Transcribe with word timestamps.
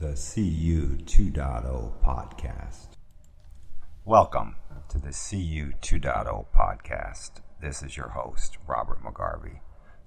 the 0.00 0.14
CU 0.14 0.96
2.0 1.04 1.92
podcast. 2.02 2.96
Welcome 4.06 4.56
to 4.88 4.96
the 4.96 5.10
CU 5.10 5.74
2.0 5.82 6.46
podcast. 6.56 7.42
This 7.60 7.82
is 7.82 7.98
your 7.98 8.08
host, 8.08 8.56
Robert 8.66 9.04
McGarvey. 9.04 9.60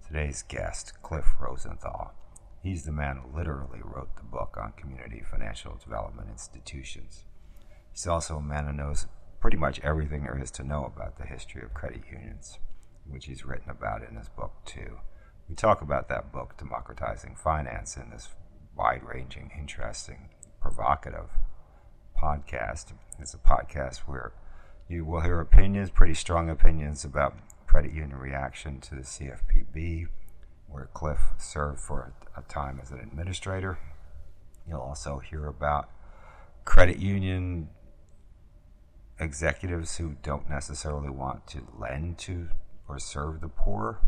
Today's 0.08 0.42
guest, 0.42 0.94
Cliff 1.04 1.26
Rosenthal. 1.40 2.12
He's 2.64 2.86
the 2.86 2.92
man 2.92 3.18
who 3.18 3.38
literally 3.38 3.82
wrote 3.84 4.16
the 4.16 4.24
book 4.24 4.58
on 4.60 4.74
community 4.76 5.22
financial 5.30 5.76
development 5.76 6.28
institutions. 6.32 7.26
He's 7.92 8.08
also 8.08 8.38
a 8.38 8.42
man 8.42 8.66
who 8.66 8.74
knows 8.74 9.06
pretty 9.40 9.58
much 9.58 9.80
everything 9.82 10.24
there 10.24 10.42
is 10.42 10.50
to 10.52 10.64
know 10.64 10.86
about 10.86 11.20
the 11.20 11.28
history 11.28 11.62
of 11.62 11.76
credit 11.76 12.02
unions, 12.12 12.58
which 13.08 13.26
he's 13.26 13.46
written 13.46 13.70
about 13.70 14.02
in 14.02 14.16
his 14.16 14.30
book, 14.30 14.54
too. 14.66 14.98
We 15.48 15.54
talk 15.54 15.84
about 15.84 16.10
that 16.10 16.32
book, 16.32 16.58
Democratizing 16.58 17.36
Finance, 17.36 17.96
in 17.96 18.10
this 18.10 18.30
wide 18.76 19.02
ranging, 19.04 19.52
interesting, 19.58 20.30
provocative 20.62 21.30
podcast. 22.22 22.94
It's 23.20 23.34
a 23.34 23.38
podcast 23.38 24.00
where 24.00 24.34
you 24.88 25.06
will 25.06 25.22
hear 25.22 25.40
opinions, 25.40 25.90
pretty 25.90 26.14
strong 26.14 26.50
opinions 26.50 27.06
about 27.06 27.36
credit 27.68 27.94
union 27.94 28.18
reaction 28.18 28.80
to 28.82 28.96
the 28.96 29.02
CFPB, 29.02 30.08
where 30.68 30.90
Cliff 30.94 31.20
served 31.38 31.80
for 31.80 32.14
a 32.36 32.42
time 32.44 32.80
as 32.82 32.92
an 32.92 33.00
administrator. 33.00 33.78
You'll 34.68 34.82
also 34.82 35.20
hear 35.20 35.46
about 35.48 35.90
credit 36.66 36.98
union 36.98 37.70
executives 39.20 39.98
who 39.98 40.16
don't 40.24 40.50
necessarily 40.50 41.10
want 41.10 41.46
to 41.48 41.68
lend 41.78 42.18
to 42.20 42.50
or 42.88 43.00
serve 43.00 43.42
the 43.42 43.48
poor. 43.48 44.00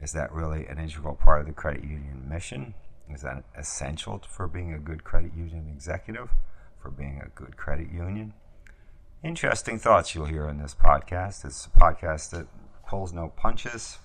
Is 0.00 0.12
that 0.12 0.32
really 0.32 0.66
an 0.66 0.78
integral 0.78 1.14
part 1.14 1.40
of 1.40 1.46
the 1.46 1.52
credit 1.52 1.82
union 1.82 2.26
mission? 2.28 2.74
Is 3.14 3.22
that 3.22 3.44
essential 3.56 4.22
for 4.26 4.48
being 4.48 4.72
a 4.72 4.78
good 4.78 5.04
credit 5.04 5.34
union 5.34 5.68
executive, 5.72 6.30
for 6.80 6.90
being 6.90 7.20
a 7.24 7.28
good 7.28 7.56
credit 7.56 7.90
union? 7.92 8.34
Interesting 9.22 9.78
thoughts 9.78 10.14
you'll 10.14 10.26
hear 10.26 10.48
in 10.48 10.58
this 10.58 10.74
podcast. 10.74 11.44
It's 11.44 11.66
a 11.66 11.70
podcast 11.70 12.30
that 12.30 12.46
pulls 12.88 13.12
no 13.12 13.28
punches. 13.36 13.98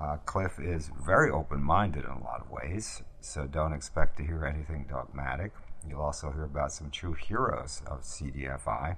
Uh, 0.00 0.16
Cliff 0.24 0.58
is 0.58 0.90
very 1.04 1.30
open 1.30 1.62
minded 1.62 2.04
in 2.04 2.10
a 2.10 2.22
lot 2.22 2.40
of 2.40 2.50
ways, 2.50 3.02
so 3.20 3.46
don't 3.46 3.72
expect 3.72 4.16
to 4.18 4.22
hear 4.24 4.44
anything 4.44 4.86
dogmatic. 4.88 5.52
You'll 5.88 6.02
also 6.02 6.30
hear 6.30 6.44
about 6.44 6.72
some 6.72 6.90
true 6.90 7.14
heroes 7.14 7.82
of 7.86 8.02
CDFI, 8.02 8.96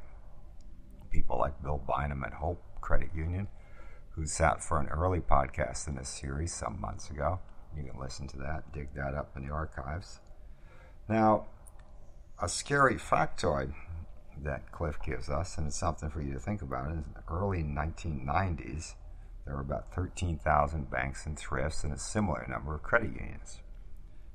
people 1.11 1.39
like 1.39 1.63
Bill 1.63 1.83
Bynum 1.87 2.25
at 2.25 2.35
Hope 2.35 2.63
Credit 2.81 3.11
Union, 3.15 3.49
who 4.11 4.27
sat 4.27 4.63
for 4.63 4.79
an 4.79 4.89
early 4.89 5.21
podcast 5.21 5.89
in 5.89 5.95
this 5.95 6.09
series 6.09 6.53
some 6.53 6.81
months 6.81 7.09
ago. 7.11 7.41
You 7.77 7.85
can 7.85 8.01
listen 8.01 8.27
to 8.29 8.39
that, 8.39 8.73
dig 8.73 8.95
that 8.95 9.15
up 9.15 9.37
in 9.37 9.47
the 9.47 9.53
archives. 9.53 10.21
Now, 11.09 11.47
a 12.41 12.49
scary 12.49 12.97
factoid 12.97 13.73
that 14.43 14.73
Cliff 14.73 14.99
gives 15.05 15.29
us, 15.29 15.57
and 15.57 15.67
it's 15.67 15.77
something 15.77 16.11
for 16.11 16.23
you 16.23 16.33
to 16.33 16.39
think 16.39 16.63
about. 16.63 16.91
is 16.91 16.93
In 16.93 17.05
the 17.15 17.33
early 17.33 17.63
1990s, 17.63 18.95
there 19.45 19.55
were 19.55 19.61
about 19.61 19.95
13,000 19.95 20.91
banks 20.91 21.27
and 21.27 21.39
thrifts 21.39 21.85
and 21.85 21.93
a 21.93 21.99
similar 21.99 22.47
number 22.49 22.75
of 22.75 22.83
credit 22.83 23.13
unions. 23.15 23.61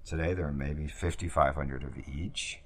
Today, 0.06 0.34
there 0.34 0.48
are 0.48 0.54
maybe 0.54 0.88
5,500 0.88 1.84
of 1.84 1.98
each. 2.08 2.60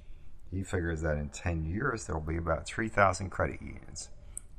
He 0.52 0.64
figures 0.64 1.02
that 1.02 1.18
in 1.18 1.30
10 1.30 1.66
years, 1.66 2.06
there 2.06 2.16
will 2.16 2.22
be 2.22 2.38
about 2.38 2.66
3,000 2.66 3.30
credit 3.30 3.62
unions. 3.62 4.10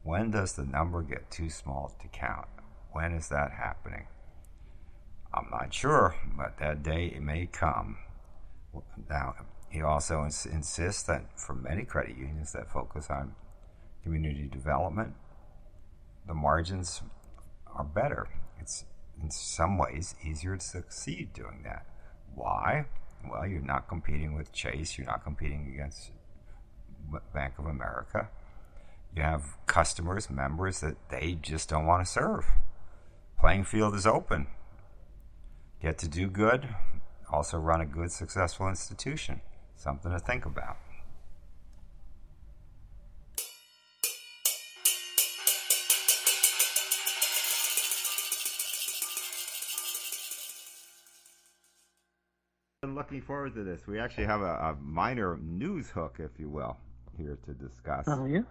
When 0.02 0.30
does 0.30 0.54
the 0.54 0.64
number 0.64 1.02
get 1.02 1.30
too 1.30 1.48
small 1.50 1.94
to 2.00 2.08
count? 2.08 2.48
When 2.90 3.12
is 3.12 3.28
that 3.28 3.52
happening? 3.52 4.06
I'm 5.34 5.48
not 5.50 5.72
sure, 5.72 6.14
but 6.36 6.58
that 6.58 6.82
day 6.82 7.06
it 7.14 7.22
may 7.22 7.46
come. 7.46 7.98
Now, 9.08 9.34
he 9.70 9.80
also 9.80 10.24
ins- 10.24 10.46
insists 10.46 11.02
that 11.04 11.38
for 11.38 11.54
many 11.54 11.84
credit 11.84 12.16
unions 12.16 12.52
that 12.52 12.70
focus 12.70 13.08
on 13.08 13.34
community 14.02 14.46
development, 14.46 15.14
the 16.26 16.34
margins 16.34 17.02
are 17.74 17.84
better. 17.84 18.28
It's 18.60 18.84
in 19.22 19.30
some 19.30 19.78
ways 19.78 20.14
easier 20.22 20.56
to 20.56 20.64
succeed 20.64 21.32
doing 21.32 21.62
that. 21.64 21.86
Why? 22.34 22.86
Well, 23.28 23.46
you're 23.46 23.62
not 23.62 23.88
competing 23.88 24.34
with 24.34 24.52
Chase, 24.52 24.98
you're 24.98 25.06
not 25.06 25.24
competing 25.24 25.70
against 25.72 26.10
Bank 27.32 27.54
of 27.58 27.66
America. 27.66 28.28
You 29.14 29.22
have 29.22 29.56
customers, 29.66 30.30
members 30.30 30.80
that 30.80 30.96
they 31.08 31.38
just 31.40 31.68
don't 31.68 31.86
want 31.86 32.04
to 32.04 32.10
serve. 32.10 32.46
Playing 33.38 33.64
field 33.64 33.94
is 33.94 34.06
open. 34.06 34.46
Get 35.82 35.98
to 35.98 36.08
do 36.08 36.28
good, 36.28 36.68
also 37.28 37.58
run 37.58 37.80
a 37.80 37.84
good, 37.84 38.12
successful 38.12 38.68
institution. 38.68 39.40
Something 39.74 40.12
to 40.12 40.20
think 40.20 40.46
about. 40.46 40.76
I'm 52.84 52.94
looking 52.94 53.20
forward 53.20 53.56
to 53.56 53.64
this. 53.64 53.88
We 53.88 53.98
actually 53.98 54.26
have 54.26 54.40
a, 54.40 54.54
a 54.54 54.76
minor 54.80 55.36
news 55.42 55.90
hook, 55.90 56.18
if 56.20 56.30
you 56.38 56.48
will, 56.48 56.76
here 57.16 57.40
to 57.44 57.54
discuss. 57.54 58.04
Oh, 58.06 58.26
yes? 58.26 58.44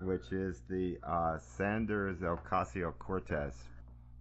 Which 0.00 0.32
is 0.32 0.62
the 0.70 0.96
uh, 1.06 1.36
Sanders 1.38 2.20
Ocasio 2.20 2.94
Cortez 2.98 3.52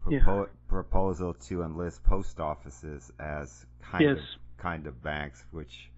Yeah. 0.10 0.46
proposal 0.68 1.34
to 1.34 1.64
enlist 1.64 2.04
post 2.04 2.40
offices 2.40 3.12
as 3.20 3.66
kind 3.82 4.04
Yes. 4.04 4.18
of 4.18 4.58
kind 4.58 4.88
of 4.88 5.02
banks, 5.04 5.46
which, 5.52 5.90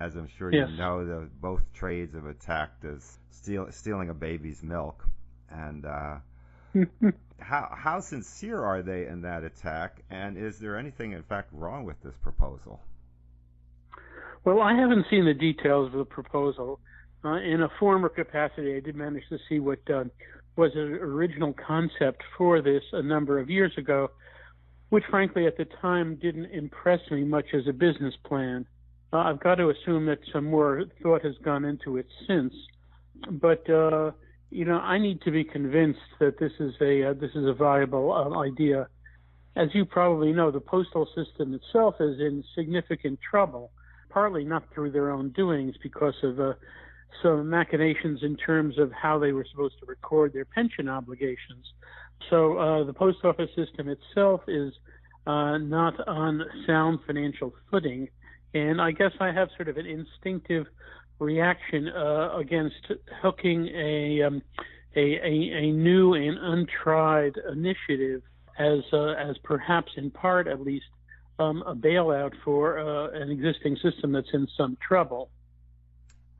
as 0.00 0.16
I'm 0.16 0.26
sure 0.28 0.52
Yes. 0.52 0.70
you 0.70 0.76
know, 0.76 1.04
the, 1.04 1.28
both 1.40 1.62
trades 1.72 2.14
have 2.14 2.26
attacked 2.26 2.84
as 2.84 3.18
steal, 3.30 3.70
stealing 3.70 4.08
a 4.10 4.14
baby's 4.14 4.62
milk. 4.62 5.04
And 5.50 5.84
uh, 5.86 6.16
how 7.38 7.68
how 7.76 8.00
sincere 8.00 8.62
are 8.62 8.82
they 8.82 9.06
in 9.06 9.22
that 9.22 9.44
attack? 9.44 10.02
And 10.10 10.36
is 10.36 10.58
there 10.58 10.76
anything, 10.76 11.12
in 11.12 11.22
fact, 11.22 11.50
wrong 11.52 11.84
with 11.84 12.00
this 12.02 12.16
proposal? 12.22 12.80
Well, 14.44 14.60
I 14.60 14.74
haven't 14.74 15.06
seen 15.10 15.24
the 15.24 15.34
details 15.34 15.92
of 15.92 15.98
the 15.98 16.04
proposal. 16.04 16.80
Uh, 17.24 17.36
in 17.40 17.62
a 17.62 17.68
former 17.80 18.10
capacity, 18.10 18.76
I 18.76 18.80
did 18.80 18.94
manage 18.96 19.22
to 19.30 19.38
see 19.48 19.58
what 19.58 19.78
uh, 19.88 20.04
was 20.56 20.72
an 20.74 20.94
original 21.00 21.52
concept 21.52 22.22
for 22.36 22.62
this 22.62 22.82
a 22.92 23.02
number 23.02 23.38
of 23.38 23.50
years 23.50 23.72
ago, 23.76 24.10
which 24.90 25.04
frankly 25.10 25.46
at 25.46 25.56
the 25.56 25.66
time 25.80 26.16
didn't 26.16 26.46
impress 26.46 27.00
me 27.10 27.24
much 27.24 27.46
as 27.54 27.66
a 27.68 27.72
business 27.72 28.14
plan. 28.24 28.66
Uh, 29.12 29.18
I've 29.18 29.40
got 29.40 29.56
to 29.56 29.70
assume 29.70 30.06
that 30.06 30.18
some 30.32 30.44
more 30.44 30.84
thought 31.02 31.24
has 31.24 31.34
gone 31.44 31.64
into 31.64 31.96
it 31.96 32.06
since, 32.26 32.54
but 33.30 33.68
uh, 33.70 34.12
you 34.50 34.64
know 34.64 34.78
I 34.78 34.98
need 34.98 35.20
to 35.22 35.30
be 35.30 35.44
convinced 35.44 36.00
that 36.20 36.38
this 36.38 36.52
is 36.60 36.74
a 36.80 37.10
uh, 37.10 37.12
this 37.14 37.30
is 37.34 37.46
a 37.46 37.54
viable 37.54 38.12
uh, 38.12 38.40
idea. 38.40 38.88
As 39.56 39.68
you 39.72 39.84
probably 39.84 40.32
know, 40.32 40.50
the 40.50 40.60
postal 40.60 41.06
system 41.14 41.54
itself 41.54 41.94
is 42.00 42.18
in 42.18 42.42
significant 42.56 43.20
trouble 43.28 43.70
partly 44.14 44.44
not 44.44 44.62
through 44.72 44.92
their 44.92 45.10
own 45.10 45.30
doings 45.30 45.74
because 45.82 46.14
of 46.22 46.38
uh, 46.38 46.52
some 47.22 47.48
machinations 47.48 48.22
in 48.22 48.36
terms 48.36 48.78
of 48.78 48.92
how 48.92 49.18
they 49.18 49.32
were 49.32 49.46
supposed 49.50 49.78
to 49.80 49.86
record 49.86 50.32
their 50.32 50.44
pension 50.44 50.88
obligations. 50.88 51.66
So 52.30 52.58
uh, 52.58 52.84
the 52.84 52.92
post 52.92 53.18
office 53.24 53.50
system 53.56 53.88
itself 53.88 54.42
is 54.48 54.72
uh, 55.26 55.58
not 55.58 56.06
on 56.06 56.42
sound 56.66 57.00
financial 57.06 57.52
footing, 57.70 58.08
and 58.52 58.80
I 58.80 58.92
guess 58.92 59.12
I 59.20 59.32
have 59.32 59.48
sort 59.56 59.68
of 59.68 59.76
an 59.76 59.86
instinctive 59.86 60.66
reaction 61.18 61.88
uh, 61.88 62.36
against 62.36 62.92
hooking 63.22 63.68
a, 63.68 64.22
um, 64.22 64.42
a, 64.96 65.00
a 65.00 65.66
a 65.66 65.72
new 65.72 66.14
and 66.14 66.38
untried 66.38 67.34
initiative 67.52 68.22
as 68.58 68.80
uh, 68.92 69.12
as 69.12 69.36
perhaps 69.42 69.92
in 69.96 70.10
part 70.10 70.46
at 70.46 70.60
least 70.60 70.86
um, 71.38 71.62
a 71.66 71.74
bailout 71.74 72.32
for 72.44 72.78
uh, 72.78 73.10
an 73.10 73.30
existing 73.30 73.76
system 73.82 74.12
that's 74.12 74.32
in 74.32 74.46
some 74.56 74.76
trouble. 74.86 75.30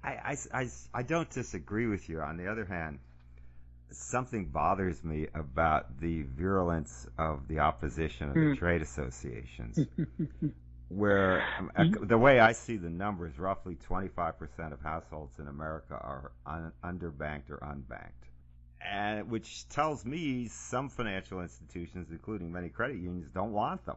I, 0.04 0.36
I, 0.54 0.60
I, 0.62 0.68
I 0.94 1.02
don't 1.04 1.30
disagree 1.30 1.88
with 1.88 2.08
you. 2.10 2.20
On 2.22 2.36
the 2.38 2.48
other 2.48 2.66
hand, 2.66 3.00
something 3.92 4.46
bothers 4.46 5.04
me 5.04 5.28
about 5.34 6.00
the 6.00 6.22
virulence 6.22 7.06
of 7.18 7.48
the 7.48 7.60
opposition 7.60 8.30
of 8.30 8.40
the 8.40 8.46
Hmm. 8.46 8.54
trade 8.58 8.82
associations, 8.82 9.86
where 10.88 11.48
um, 11.58 11.72
uh, 11.76 11.84
the 12.02 12.18
way 12.18 12.40
I 12.40 12.52
see 12.52 12.76
the 12.76 12.90
numbers, 12.90 13.38
roughly 13.38 13.76
25% 13.90 14.72
of 14.72 14.80
households 14.82 15.38
in 15.40 15.48
America 15.48 15.94
are 15.94 16.32
un, 16.46 16.72
underbanked 16.84 17.50
or 17.50 17.58
unbanked. 17.58 18.28
And 18.82 19.30
which 19.30 19.68
tells 19.70 20.04
me 20.04 20.48
some 20.48 20.90
financial 20.90 21.40
institutions, 21.42 22.08
including 22.10 22.52
many 22.52 22.70
credit 22.70 22.98
unions, 22.98 23.30
don't 23.34 23.52
want 23.52 23.84
them. 23.86 23.96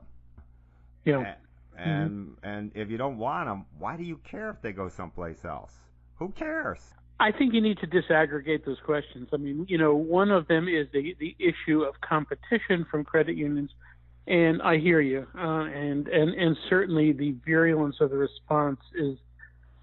Yeah. 1.06 1.24
And, 1.24 1.36
and 1.78 2.38
and 2.44 2.72
if 2.76 2.90
you 2.92 2.98
don't 2.98 3.18
want 3.18 3.48
them, 3.50 3.66
why 3.80 3.98
do 3.98 4.04
you 4.04 4.18
care 4.18 4.50
if 4.52 4.62
they 4.62 4.74
go 4.74 4.90
someplace 4.90 5.46
else? 5.46 5.74
Who 6.20 6.30
cares? 6.30 6.80
I 7.20 7.32
think 7.32 7.54
you 7.54 7.62
need 7.62 7.80
to 7.80 7.88
disaggregate 7.88 8.66
those 8.66 8.80
questions. 8.86 9.30
I 9.34 9.38
mean, 9.38 9.66
you 9.68 9.78
know, 9.78 9.96
one 9.96 10.30
of 10.30 10.48
them 10.48 10.68
is 10.68 10.88
the 10.94 11.16
the 11.20 11.36
issue 11.40 11.82
of 11.82 12.00
competition 12.02 12.86
from 12.90 13.04
credit 13.04 13.36
unions, 13.36 13.72
and 14.28 14.62
I 14.62 14.78
hear 14.78 15.02
you, 15.02 15.26
uh, 15.36 15.64
and 15.66 16.08
and 16.08 16.34
and 16.34 16.56
certainly 16.70 17.14
the 17.14 17.36
virulence 17.46 17.96
of 18.02 18.12
the 18.12 18.18
response 18.18 18.80
is 18.96 19.18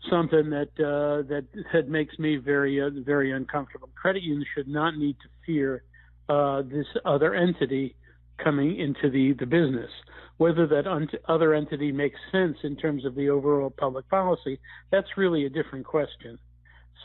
something 0.09 0.51
that 0.51 0.69
uh, 0.79 1.27
that 1.29 1.45
that 1.73 1.89
makes 1.89 2.19
me 2.19 2.37
very 2.37 2.81
uh, 2.81 2.91
very 3.05 3.33
uncomfortable. 3.33 3.89
Credit 4.01 4.23
unions 4.23 4.47
should 4.55 4.69
not 4.69 4.97
need 4.97 5.17
to 5.21 5.29
fear 5.45 5.83
uh, 6.29 6.63
this 6.63 6.87
other 7.05 7.35
entity 7.35 7.97
coming 8.43 8.79
into 8.79 9.11
the 9.11 9.33
the 9.33 9.47
business. 9.47 9.91
Whether 10.39 10.67
that 10.67 10.87
un- 10.87 11.09
other 11.29 11.55
entity 11.55 11.93
makes 11.93 12.19
sense 12.33 12.57
in 12.65 12.77
terms 12.77 13.05
of 13.05 13.15
the 13.15 13.31
overall 13.31 13.71
public 13.71 14.09
policy, 14.09 14.59
that's 14.91 15.17
really 15.17 15.47
a 15.47 15.49
different 15.49 15.87
question. 15.87 16.39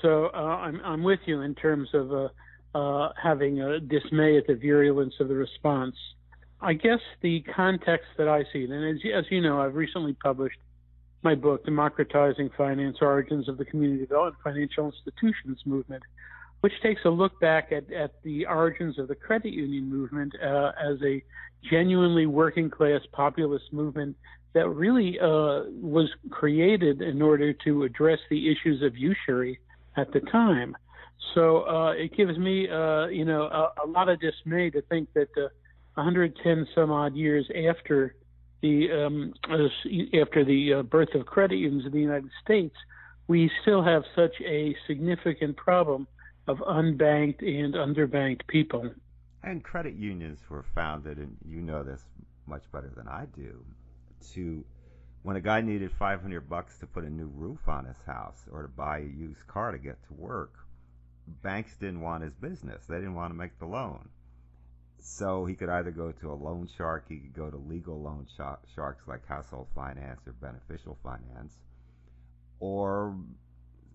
So 0.01 0.29
uh, 0.33 0.37
I'm 0.37 0.81
I'm 0.83 1.03
with 1.03 1.19
you 1.25 1.41
in 1.41 1.55
terms 1.55 1.89
of 1.93 2.11
uh, 2.11 2.27
uh, 2.75 3.09
having 3.21 3.61
a 3.61 3.79
dismay 3.79 4.37
at 4.37 4.47
the 4.47 4.55
virulence 4.55 5.13
of 5.19 5.27
the 5.27 5.35
response. 5.35 5.95
I 6.61 6.73
guess 6.73 6.99
the 7.21 7.41
context 7.55 8.07
that 8.17 8.27
I 8.27 8.43
see, 8.51 8.65
and 8.65 8.73
as, 8.73 9.01
as 9.15 9.25
you 9.29 9.41
know, 9.41 9.61
I've 9.61 9.75
recently 9.75 10.13
published 10.13 10.59
my 11.21 11.35
book, 11.35 11.65
Democratizing 11.65 12.49
Finance 12.57 12.97
Origins 13.01 13.49
of 13.49 13.57
the 13.57 13.65
Community 13.65 14.01
Development 14.01 14.35
Financial 14.43 14.85
Institutions 14.85 15.59
Movement, 15.65 16.03
which 16.61 16.73
takes 16.83 17.01
a 17.05 17.09
look 17.09 17.39
back 17.39 17.71
at, 17.71 17.91
at 17.91 18.11
the 18.23 18.45
origins 18.45 18.99
of 18.99 19.07
the 19.07 19.15
credit 19.15 19.53
union 19.53 19.89
movement 19.89 20.33
uh, 20.43 20.71
as 20.81 20.97
a 21.03 21.23
genuinely 21.69 22.25
working 22.25 22.69
class 22.69 23.01
populist 23.11 23.71
movement 23.71 24.15
that 24.53 24.67
really 24.67 25.19
uh, 25.19 25.63
was 25.81 26.09
created 26.31 27.01
in 27.01 27.21
order 27.21 27.53
to 27.53 27.83
address 27.83 28.19
the 28.29 28.51
issues 28.51 28.81
of 28.81 28.97
usury 28.97 29.59
at 29.95 30.11
the 30.11 30.19
time. 30.21 30.75
So 31.35 31.67
uh, 31.67 31.91
it 31.91 32.15
gives 32.15 32.37
me, 32.37 32.67
uh, 32.69 33.07
you 33.07 33.25
know, 33.25 33.43
a, 33.43 33.85
a, 33.85 33.87
lot 33.87 34.09
of 34.09 34.19
dismay 34.19 34.69
to 34.71 34.81
think 34.83 35.13
that 35.13 35.29
uh, 35.37 35.49
110 35.95 36.67
some 36.73 36.91
odd 36.91 37.15
years 37.15 37.47
after 37.67 38.15
the 38.61 38.91
um, 38.91 39.33
after 40.21 40.43
the 40.43 40.73
uh, 40.79 40.81
birth 40.83 41.13
of 41.13 41.25
credit 41.25 41.57
unions 41.57 41.85
in 41.85 41.91
the 41.91 41.99
United 41.99 42.29
States, 42.43 42.75
we 43.27 43.49
still 43.61 43.83
have 43.83 44.03
such 44.15 44.33
a 44.41 44.75
significant 44.87 45.55
problem 45.55 46.07
of 46.47 46.57
unbanked 46.59 47.41
and 47.41 47.73
underbanked 47.75 48.47
people. 48.47 48.91
And 49.43 49.63
credit 49.63 49.95
unions 49.95 50.39
were 50.49 50.65
founded, 50.75 51.17
and 51.17 51.37
you 51.45 51.61
know 51.61 51.83
this 51.83 52.01
much 52.45 52.63
better 52.71 52.91
than 52.95 53.07
I 53.07 53.25
do, 53.35 53.63
to 54.33 54.65
when 55.21 55.35
a 55.35 55.41
guy 55.41 55.61
needed 55.61 55.91
500 55.91 56.49
bucks 56.49 56.77
to 56.79 56.87
put 56.87 57.03
a 57.03 57.09
new 57.09 57.27
roof 57.27 57.67
on 57.67 57.85
his 57.85 58.01
house 58.05 58.39
or 58.51 58.63
to 58.63 58.67
buy 58.69 58.99
a 58.99 59.01
used 59.01 59.45
car 59.47 59.71
to 59.71 59.77
get 59.77 59.97
to 60.07 60.13
work, 60.13 60.53
banks 61.43 61.75
didn't 61.79 62.01
want 62.01 62.23
his 62.23 62.33
business. 62.33 62.85
They 62.87 62.95
didn't 62.95 63.15
want 63.15 63.31
to 63.31 63.37
make 63.37 63.59
the 63.59 63.65
loan. 63.65 64.09
So 65.01 65.45
he 65.45 65.55
could 65.55 65.69
either 65.69 65.91
go 65.91 66.11
to 66.11 66.31
a 66.31 66.33
loan 66.33 66.67
shark, 66.77 67.05
he 67.07 67.17
could 67.17 67.33
go 67.33 67.49
to 67.49 67.57
legal 67.57 68.01
loan 68.01 68.27
sharks 68.75 69.07
like 69.07 69.25
household 69.27 69.67
finance 69.73 70.21
or 70.27 70.33
beneficial 70.33 70.97
finance, 71.03 71.53
or 72.59 73.15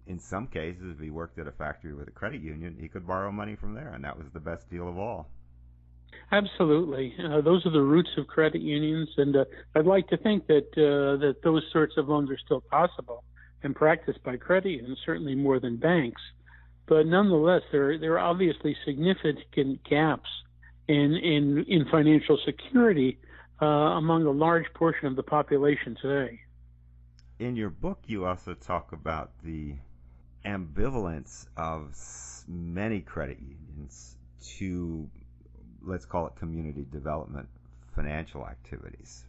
in 0.06 0.18
some 0.18 0.46
cases, 0.46 0.94
if 0.96 1.00
he 1.00 1.10
worked 1.10 1.38
at 1.38 1.46
a 1.46 1.52
factory 1.52 1.94
with 1.94 2.08
a 2.08 2.10
credit 2.10 2.42
union, 2.42 2.76
he 2.78 2.88
could 2.88 3.06
borrow 3.06 3.32
money 3.32 3.56
from 3.56 3.74
there, 3.74 3.92
and 3.94 4.04
that 4.04 4.16
was 4.16 4.26
the 4.32 4.40
best 4.40 4.68
deal 4.70 4.88
of 4.88 4.98
all. 4.98 5.30
Absolutely, 6.30 7.14
uh, 7.24 7.40
those 7.40 7.64
are 7.66 7.70
the 7.70 7.80
roots 7.80 8.10
of 8.16 8.26
credit 8.26 8.60
unions, 8.60 9.08
and 9.16 9.36
uh, 9.36 9.44
I'd 9.74 9.86
like 9.86 10.08
to 10.08 10.16
think 10.16 10.46
that 10.46 10.68
uh, 10.76 11.18
that 11.18 11.36
those 11.42 11.62
sorts 11.72 11.94
of 11.96 12.08
loans 12.08 12.30
are 12.30 12.38
still 12.38 12.60
possible 12.60 13.24
and 13.62 13.74
practiced 13.74 14.22
by 14.22 14.36
credit 14.36 14.70
unions, 14.70 14.98
certainly 15.04 15.34
more 15.34 15.58
than 15.58 15.76
banks. 15.76 16.22
But 16.86 17.06
nonetheless, 17.06 17.62
there 17.72 17.98
there 17.98 18.12
are 18.14 18.30
obviously 18.30 18.76
significant 18.84 19.82
gaps 19.88 20.28
in 20.86 21.14
in 21.14 21.64
in 21.68 21.86
financial 21.90 22.38
security 22.44 23.18
uh, 23.60 23.66
among 23.66 24.26
a 24.26 24.30
large 24.30 24.66
portion 24.74 25.06
of 25.06 25.16
the 25.16 25.22
population 25.22 25.96
today. 26.00 26.40
In 27.38 27.56
your 27.56 27.70
book, 27.70 28.00
you 28.06 28.26
also 28.26 28.54
talk 28.54 28.92
about 28.92 29.32
the 29.42 29.74
ambivalence 30.44 31.46
of 31.56 31.96
many 32.46 33.00
credit 33.00 33.38
unions 33.40 34.16
to, 34.58 35.08
let's 35.82 36.04
call 36.04 36.26
it 36.26 36.36
community 36.36 36.86
development 36.90 37.48
financial 37.94 38.46
activities, 38.46 39.24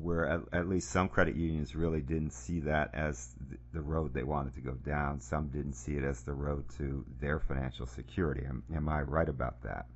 where 0.00 0.26
at, 0.26 0.40
at 0.52 0.68
least 0.68 0.90
some 0.90 1.08
credit 1.08 1.36
unions 1.36 1.74
really 1.74 2.00
didn't 2.00 2.32
see 2.32 2.60
that 2.60 2.90
as 2.94 3.34
the, 3.72 3.80
road 3.80 4.12
they 4.12 4.24
wanted 4.24 4.54
to 4.54 4.60
go 4.60 4.72
down. 4.72 5.20
Some 5.20 5.48
didn't 5.48 5.74
see 5.74 5.92
it 5.92 6.04
as 6.04 6.22
the 6.22 6.32
road 6.32 6.64
to 6.78 7.04
their 7.20 7.38
financial 7.38 7.86
security. 7.86 8.44
Am, 8.46 8.62
am 8.74 8.88
I 8.88 9.02
right 9.02 9.28
about 9.28 9.62
that? 9.62 9.86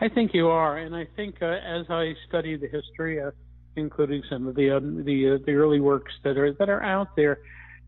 I 0.00 0.08
think 0.08 0.32
you 0.32 0.48
are, 0.48 0.78
and 0.78 0.94
I 0.94 1.06
think 1.16 1.42
uh, 1.42 1.46
as 1.46 1.86
I 1.90 2.14
study 2.28 2.56
the 2.56 2.68
history, 2.68 3.20
uh, 3.20 3.32
including 3.74 4.22
some 4.30 4.46
of 4.46 4.54
the 4.54 4.70
um, 4.70 5.04
the 5.04 5.34
uh, 5.34 5.38
the 5.44 5.54
early 5.54 5.80
works 5.80 6.12
that 6.22 6.38
are 6.38 6.52
that 6.52 6.68
are 6.68 6.82
out 6.82 7.16
there, 7.16 7.40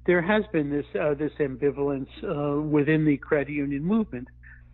there 0.07 0.23
has 0.23 0.45
been 0.53 0.71
this 0.71 0.87
uh, 1.01 1.15
this 1.15 1.33
ambivalence 1.39 2.09
uh, 2.25 2.61
within 2.61 3.05
the 3.05 3.17
credit 3.17 3.53
union 3.53 3.85
movement 3.85 4.29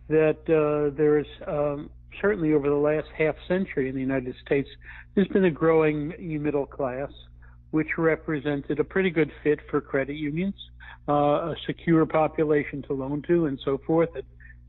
that 0.07 0.37
uh, 0.47 0.95
there's 0.95 1.27
um, 1.47 1.89
certainly 2.21 2.53
over 2.53 2.69
the 2.69 2.75
last 2.75 3.07
half 3.17 3.35
century 3.47 3.89
in 3.89 3.95
the 3.95 4.01
United 4.01 4.35
States 4.45 4.69
there's 5.15 5.27
been 5.29 5.45
a 5.45 5.51
growing 5.51 6.13
middle 6.41 6.65
class 6.65 7.11
which 7.71 7.87
represented 7.97 8.79
a 8.79 8.83
pretty 8.83 9.09
good 9.09 9.31
fit 9.43 9.59
for 9.69 9.81
credit 9.81 10.15
unions, 10.15 10.55
uh, 11.09 11.11
a 11.51 11.55
secure 11.65 12.05
population 12.05 12.81
to 12.83 12.93
loan 12.93 13.21
to, 13.27 13.47
and 13.47 13.59
so 13.65 13.77
forth 13.85 14.09
that 14.13 14.23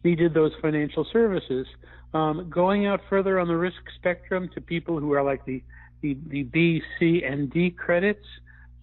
needed 0.04 0.34
those 0.34 0.52
financial 0.60 1.06
services. 1.12 1.66
Um, 2.14 2.48
going 2.48 2.86
out 2.86 3.00
further 3.08 3.38
on 3.38 3.48
the 3.48 3.56
risk 3.56 3.76
spectrum 3.96 4.48
to 4.54 4.60
people 4.60 4.98
who 4.98 5.12
are 5.12 5.22
like 5.22 5.44
the 5.44 5.62
the, 6.00 6.16
the 6.28 6.44
B, 6.44 6.80
C, 6.98 7.24
and 7.24 7.50
D 7.50 7.70
credits 7.70 8.24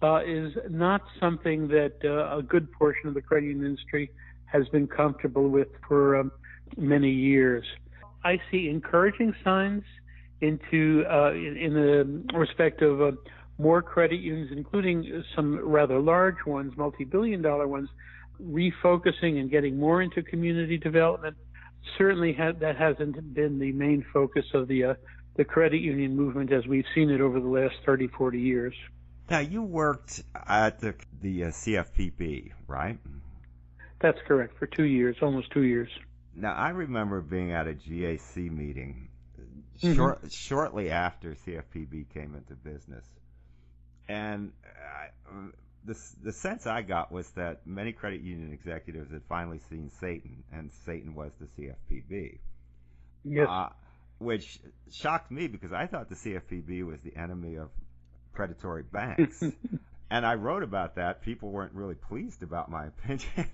uh, 0.02 0.20
is 0.26 0.52
not 0.68 1.02
something 1.20 1.68
that 1.68 1.94
uh, 2.04 2.38
a 2.38 2.42
good 2.42 2.70
portion 2.72 3.08
of 3.08 3.14
the 3.14 3.22
credit 3.22 3.46
union 3.46 3.66
industry 3.66 4.10
has 4.46 4.68
been 4.68 4.86
comfortable 4.86 5.48
with 5.48 5.68
for 5.88 6.16
um, 6.16 6.32
many 6.76 7.10
years. 7.10 7.64
I 8.24 8.38
see 8.50 8.68
encouraging 8.68 9.34
signs 9.44 9.84
into 10.40 11.04
uh, 11.10 11.32
in, 11.32 11.56
in, 11.56 11.74
the 11.74 12.36
respect 12.36 12.82
of 12.82 13.00
uh, 13.00 13.12
more 13.58 13.80
credit 13.80 14.20
unions, 14.20 14.50
including 14.52 15.22
some 15.34 15.58
rather 15.66 15.98
large 15.98 16.44
ones, 16.46 16.72
multi-billion 16.76 17.40
dollar 17.40 17.66
ones, 17.66 17.88
refocusing 18.42 19.40
and 19.40 19.50
getting 19.50 19.78
more 19.78 20.02
into 20.02 20.22
community 20.22 20.76
development. 20.76 21.36
Certainly, 21.96 22.34
ha- 22.34 22.52
that 22.60 22.76
hasn't 22.76 23.34
been 23.34 23.58
the 23.58 23.72
main 23.72 24.04
focus 24.12 24.44
of 24.52 24.68
the 24.68 24.84
uh, 24.84 24.94
the 25.36 25.44
credit 25.44 25.80
union 25.80 26.16
movement 26.16 26.52
as 26.52 26.66
we've 26.66 26.84
seen 26.94 27.10
it 27.10 27.20
over 27.20 27.40
the 27.40 27.46
last 27.46 27.74
30, 27.84 28.08
40 28.08 28.40
years. 28.40 28.74
Now, 29.28 29.40
you 29.40 29.62
worked 29.62 30.22
at 30.46 30.80
the, 30.80 30.94
the 31.20 31.44
uh, 31.44 31.48
CFPB, 31.48 32.52
right? 32.68 32.98
That's 34.00 34.18
correct, 34.26 34.58
for 34.58 34.66
two 34.66 34.84
years, 34.84 35.16
almost 35.20 35.50
two 35.50 35.64
years. 35.64 35.88
Now, 36.34 36.52
I 36.54 36.70
remember 36.70 37.20
being 37.20 37.52
at 37.52 37.66
a 37.66 37.72
GAC 37.72 38.50
meeting 38.50 39.08
mm-hmm. 39.80 39.94
short, 39.94 40.32
shortly 40.32 40.90
after 40.90 41.34
CFPB 41.46 42.12
came 42.12 42.34
into 42.34 42.54
business. 42.54 43.04
And 44.08 44.52
I, 44.66 45.08
the, 45.84 45.98
the 46.22 46.32
sense 46.32 46.66
I 46.66 46.82
got 46.82 47.10
was 47.10 47.28
that 47.30 47.66
many 47.66 47.92
credit 47.92 48.20
union 48.20 48.52
executives 48.52 49.10
had 49.10 49.22
finally 49.28 49.60
seen 49.70 49.90
Satan, 50.00 50.44
and 50.52 50.70
Satan 50.84 51.14
was 51.14 51.32
the 51.40 51.46
CFPB. 51.46 52.38
Yes. 53.24 53.48
Uh, 53.48 53.68
which 54.18 54.60
shocked 54.92 55.30
me 55.30 55.46
because 55.46 55.72
I 55.72 55.86
thought 55.86 56.08
the 56.08 56.14
CFPB 56.14 56.84
was 56.84 57.00
the 57.00 57.16
enemy 57.16 57.56
of 57.56 57.68
predatory 58.36 58.84
banks. 58.84 59.42
and 60.10 60.26
I 60.26 60.34
wrote 60.34 60.62
about 60.62 60.94
that. 60.96 61.22
People 61.22 61.50
weren't 61.50 61.72
really 61.72 61.94
pleased 61.94 62.42
about 62.42 62.70
my 62.70 62.86
opinion. 62.86 63.50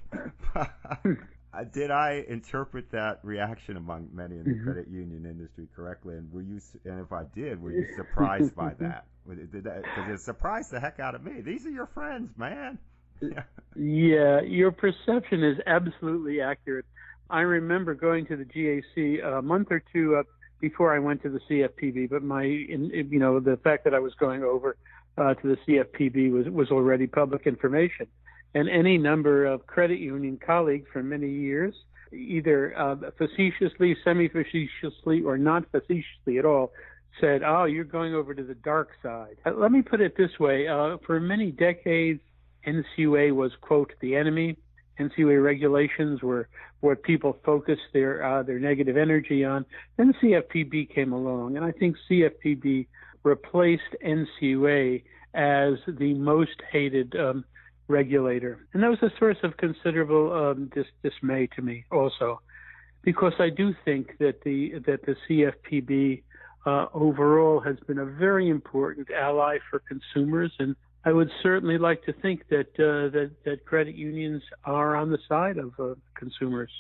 Uh, 1.55 1.65
did 1.65 1.91
I 1.91 2.25
interpret 2.29 2.91
that 2.93 3.21
reaction 3.23 3.77
among 3.77 4.09
many 4.15 4.37
in 4.37 4.45
the 4.45 4.51
mm-hmm. 4.53 4.65
credit 4.65 4.89
union 4.89 5.27
industry 5.27 5.69
correctly? 5.77 6.15
And 6.15 6.33
were 6.33 6.41
you? 6.41 6.59
And 6.87 7.01
if 7.01 7.13
I 7.13 7.25
did, 7.35 7.61
were 7.61 7.73
you 7.73 7.87
surprised 7.95 8.55
by 8.57 8.73
that? 8.81 9.05
Because 9.29 10.09
it 10.09 10.21
surprised 10.21 10.71
the 10.71 10.81
heck 10.81 10.99
out 10.99 11.15
of 11.15 11.23
me. 11.23 11.43
These 11.43 11.67
are 11.67 11.71
your 11.71 11.89
friends, 11.89 12.31
man. 12.39 12.79
yeah, 13.77 14.41
your 14.41 14.73
perception 14.73 15.45
is 15.45 15.59
absolutely 15.67 16.41
accurate. 16.41 16.87
I 17.29 17.41
remember 17.41 17.95
going 17.95 18.27
to 18.27 18.37
the 18.37 18.45
GAC 18.45 19.23
a 19.23 19.43
month 19.43 19.69
or 19.71 19.83
two 19.93 20.17
up 20.17 20.27
before 20.63 20.95
I 20.95 21.01
went 21.01 21.23
to 21.25 21.29
the 21.29 21.41
CFPB, 21.41 22.09
but 22.09 22.23
my, 22.23 22.45
you 22.45 23.19
know, 23.19 23.41
the 23.41 23.59
fact 23.59 23.85
that 23.85 23.93
I 23.93 23.99
was 23.99 24.15
going 24.15 24.45
over 24.45 24.77
uh, 25.19 25.35
to 25.35 25.49
the 25.49 25.57
CFPB 25.67 26.33
was 26.33 26.49
was 26.49 26.71
already 26.71 27.07
public 27.07 27.47
information, 27.47 28.07
and 28.55 28.71
any 28.71 28.97
number 28.97 29.45
of 29.45 29.67
credit 29.67 29.99
union 29.99 30.39
colleagues 30.45 30.87
for 30.93 31.03
many 31.03 31.29
years, 31.29 31.75
either 32.13 32.79
uh, 32.79 32.97
facetiously, 33.19 33.97
semi-facetiously, 34.05 35.23
or 35.23 35.37
not 35.37 35.65
facetiously 35.73 36.39
at 36.39 36.47
all, 36.47 36.73
said, 37.21 37.43
"Oh, 37.45 37.65
you're 37.65 37.85
going 37.85 38.15
over 38.15 38.33
to 38.33 38.45
the 38.45 38.55
dark 38.55 38.91
side." 39.03 39.37
Uh, 39.45 39.53
let 39.55 39.73
me 39.73 39.83
put 39.83 40.01
it 40.01 40.17
this 40.17 40.39
way: 40.39 40.69
uh, 40.69 40.97
for 41.05 41.21
many 41.21 41.51
decades, 41.51 42.21
NCUA 42.67 43.35
was 43.35 43.51
quote 43.61 43.93
the 44.01 44.15
enemy. 44.15 44.57
NCUA 44.99 45.43
regulations 45.43 46.23
were 46.23 46.49
what 46.81 47.03
people 47.03 47.39
focused 47.45 47.83
their 47.93 48.25
uh, 48.25 48.43
their 48.43 48.59
negative 48.59 48.97
energy 48.97 49.45
on. 49.45 49.65
Then 49.97 50.15
CFPB 50.23 50.95
came 50.95 51.13
along, 51.13 51.57
and 51.57 51.65
I 51.65 51.73
think 51.73 51.97
CFPB 52.11 52.87
replaced 53.23 53.95
NCUA 54.05 55.03
as 55.35 55.75
the 55.87 56.15
most 56.15 56.61
hated 56.71 57.15
um, 57.17 57.45
regulator. 57.89 58.67
And 58.73 58.83
that 58.83 58.91
was 58.91 59.03
a 59.03 59.13
source 59.19 59.39
of 59.43 59.57
considerable 59.57 60.33
um, 60.33 60.71
dis- 60.75 60.87
dismay 61.03 61.49
to 61.57 61.63
me 61.63 61.85
also, 61.91 62.41
because 63.03 63.33
I 63.39 63.51
do 63.51 63.75
think 63.85 64.19
that 64.19 64.43
the 64.45 64.79
that 64.87 65.07
the 65.07 65.17
CFPB 65.29 66.23
uh, 66.67 66.87
overall 66.95 67.61
has 67.61 67.77
been 67.87 67.99
a 67.99 68.05
very 68.05 68.49
important 68.49 69.09
ally 69.11 69.59
for 69.71 69.81
consumers, 69.81 70.53
and 70.59 70.77
I 71.05 71.13
would 71.13 71.31
certainly 71.43 71.79
like 71.79 72.05
to 72.05 72.13
think 72.13 72.49
that 72.49 72.69
uh, 72.79 73.11
that 73.11 73.31
that 73.45 73.65
credit 73.65 73.97
unions 73.97 74.43
are 74.65 74.95
on 74.97 75.11
the 75.11 75.19
side 75.29 75.59
of 75.59 75.73
uh, 75.79 75.95
consumers. 76.15 76.71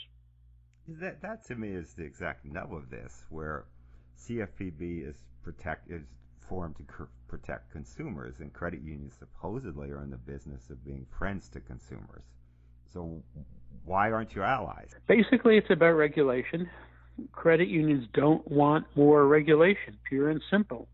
That 0.86 1.20
that 1.22 1.44
to 1.46 1.56
me 1.56 1.70
is 1.70 1.94
the 1.94 2.04
exact 2.04 2.44
nub 2.44 2.72
of 2.72 2.88
this, 2.90 3.24
where 3.30 3.64
CFPB 4.18 5.08
is 5.08 5.16
protect 5.42 5.90
is 5.90 6.02
formed 6.48 6.76
to 6.76 6.84
cr- 6.84 7.04
protect 7.26 7.72
consumers, 7.72 8.36
and 8.40 8.52
credit 8.52 8.82
unions 8.82 9.14
supposedly 9.18 9.90
are 9.90 10.02
in 10.02 10.10
the 10.10 10.16
business 10.16 10.70
of 10.70 10.84
being 10.84 11.06
friends 11.18 11.48
to 11.48 11.60
consumers. 11.60 12.24
So 12.92 13.22
why 13.84 14.12
aren't 14.12 14.34
you 14.34 14.42
allies? 14.42 14.94
Basically, 15.08 15.56
it's 15.56 15.70
about 15.70 15.92
regulation. 15.92 16.68
Credit 17.32 17.68
unions 17.68 18.06
don't 18.14 18.46
want 18.50 18.86
more 18.94 19.26
regulation, 19.26 19.98
pure 20.08 20.30
and 20.30 20.42
simple. 20.50 20.88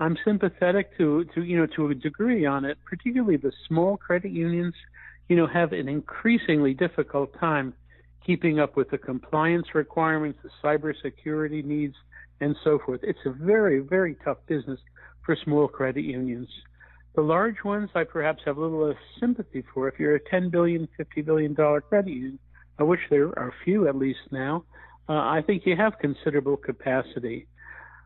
I'm 0.00 0.16
sympathetic 0.24 0.96
to, 0.98 1.24
to 1.34 1.42
you 1.42 1.56
know 1.56 1.66
to 1.76 1.88
a 1.90 1.94
degree 1.94 2.46
on 2.46 2.64
it, 2.64 2.78
particularly 2.84 3.36
the 3.36 3.52
small 3.68 3.96
credit 3.96 4.32
unions, 4.32 4.74
you 5.28 5.36
know, 5.36 5.46
have 5.46 5.72
an 5.72 5.88
increasingly 5.88 6.74
difficult 6.74 7.38
time 7.38 7.74
keeping 8.26 8.58
up 8.58 8.76
with 8.76 8.90
the 8.90 8.98
compliance 8.98 9.74
requirements, 9.74 10.38
the 10.42 10.50
cybersecurity 10.62 11.64
needs, 11.64 11.94
and 12.40 12.56
so 12.64 12.78
forth. 12.84 13.00
It's 13.02 13.18
a 13.26 13.30
very, 13.30 13.80
very 13.80 14.16
tough 14.24 14.38
business 14.46 14.80
for 15.24 15.36
small 15.44 15.68
credit 15.68 16.04
unions. 16.04 16.48
The 17.14 17.22
large 17.22 17.62
ones 17.64 17.90
I 17.94 18.04
perhaps 18.04 18.42
have 18.44 18.56
a 18.56 18.60
little 18.60 18.88
less 18.88 18.96
sympathy 19.20 19.62
for. 19.72 19.88
If 19.88 20.00
you're 20.00 20.16
a 20.16 20.30
10 20.30 20.50
billion, 20.50 20.88
50 20.96 21.22
billion 21.22 21.54
dollar 21.54 21.80
credit 21.80 22.10
union, 22.10 22.38
of 22.78 22.88
which 22.88 23.00
there 23.08 23.38
are 23.38 23.52
few 23.64 23.86
at 23.88 23.96
least 23.96 24.18
now, 24.32 24.64
uh, 25.08 25.12
I 25.12 25.42
think 25.46 25.64
you 25.64 25.76
have 25.76 25.98
considerable 26.00 26.56
capacity. 26.56 27.46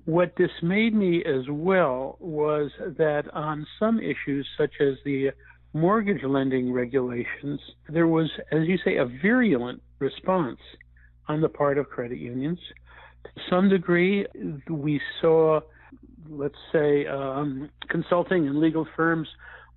What 0.05 0.35
dismayed 0.37 0.95
me 0.95 1.23
as 1.25 1.49
well 1.51 2.17
was 2.21 2.71
that 2.97 3.25
on 3.35 3.67
some 3.79 4.01
issues, 4.01 4.47
such 4.57 4.73
as 4.81 4.95
the 5.05 5.31
mortgage 5.73 6.23
lending 6.25 6.73
regulations, 6.73 7.61
there 7.89 8.07
was, 8.07 8.31
as 8.51 8.67
you 8.67 8.79
say, 8.85 8.97
a 8.97 9.05
virulent 9.05 9.83
response 9.99 10.61
on 11.29 11.41
the 11.41 11.49
part 11.49 11.79
of 11.79 11.89
credit 11.91 12.19
unions. 12.19 12.59
To 13.25 13.31
some 13.51 13.69
degree, 13.69 14.27
we 14.71 15.01
saw, 15.21 15.61
let's 16.31 16.55
say, 16.73 17.07
um, 17.07 17.69
consulting 17.89 18.47
and 18.47 18.61
legal 18.61 18.87
firms 18.97 19.29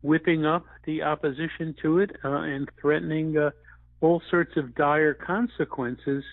whipping 0.01 0.45
up 0.45 0.65
the 0.85 1.01
opposition 1.01 1.75
to 1.81 1.99
it 1.99 2.11
uh, 2.23 2.29
and 2.29 2.69
threatening 2.79 3.37
uh, 3.37 3.51
all 3.99 4.21
sorts 4.31 4.57
of 4.57 4.73
dire 4.75 5.13
consequences 5.13 6.23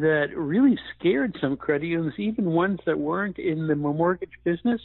that 0.00 0.28
really 0.34 0.78
scared 0.98 1.36
some 1.40 1.56
credit 1.56 1.86
unions, 1.86 2.14
even 2.18 2.46
ones 2.46 2.80
that 2.86 2.98
weren't 2.98 3.38
in 3.38 3.66
the 3.66 3.74
mortgage 3.74 4.32
business 4.44 4.80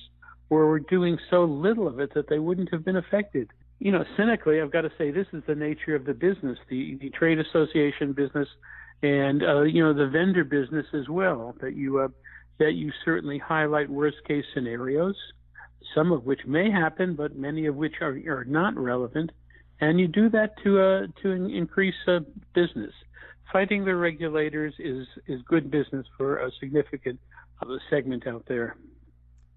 or 0.50 0.68
were 0.68 0.80
doing 0.80 1.18
so 1.30 1.44
little 1.46 1.88
of 1.88 2.00
it 2.00 2.14
that 2.14 2.30
they 2.30 2.40
wouldn't 2.40 2.72
have 2.72 2.84
been 2.84 2.98
affected. 2.98 3.50
You 3.80 3.92
know, 3.92 4.04
cynically, 4.18 4.60
I've 4.60 4.72
got 4.72 4.82
to 4.82 4.92
say 4.98 5.12
this 5.12 5.28
is 5.34 5.44
the 5.48 5.56
nature 5.56 5.96
of 5.96 6.06
the 6.06 6.14
business, 6.14 6.58
the, 6.70 6.98
the 7.00 7.10
trade 7.12 7.40
association 7.40 8.14
business, 8.14 8.48
and 9.04 9.44
uh, 9.44 9.62
you 9.62 9.84
know 9.84 9.94
the 9.94 10.08
vendor 10.08 10.44
business 10.44 10.86
as 10.94 11.08
well. 11.08 11.56
That 11.62 11.76
you 11.76 12.00
uh, 12.00 12.08
that 12.60 12.74
you 12.74 12.92
certainly 13.06 13.38
highlight 13.38 13.90
worst 13.90 14.18
case 14.28 14.46
scenarios, 14.54 15.16
some 15.94 16.12
of 16.12 16.26
which 16.26 16.42
may 16.48 16.72
happen, 16.72 17.16
but 17.16 17.36
many 17.36 17.68
of 17.68 17.76
which 17.76 17.96
are, 18.02 18.18
are 18.28 18.46
not 18.46 18.76
relevant, 18.76 19.32
and 19.80 20.00
you 20.00 20.08
do 20.08 20.30
that 20.32 20.56
to 20.64 20.82
uh, 20.82 21.08
to 21.22 21.30
increase 21.30 21.96
uh, 22.08 22.20
business 22.56 22.94
fighting 23.52 23.86
the 23.86 23.96
regulators 23.96 24.74
is 24.80 25.08
is 25.28 25.42
good 25.44 25.72
business 25.72 26.06
for 26.18 26.38
a 26.38 26.52
significant 26.60 27.20
uh, 27.62 27.66
segment 27.90 28.28
out 28.28 28.46
there. 28.48 28.76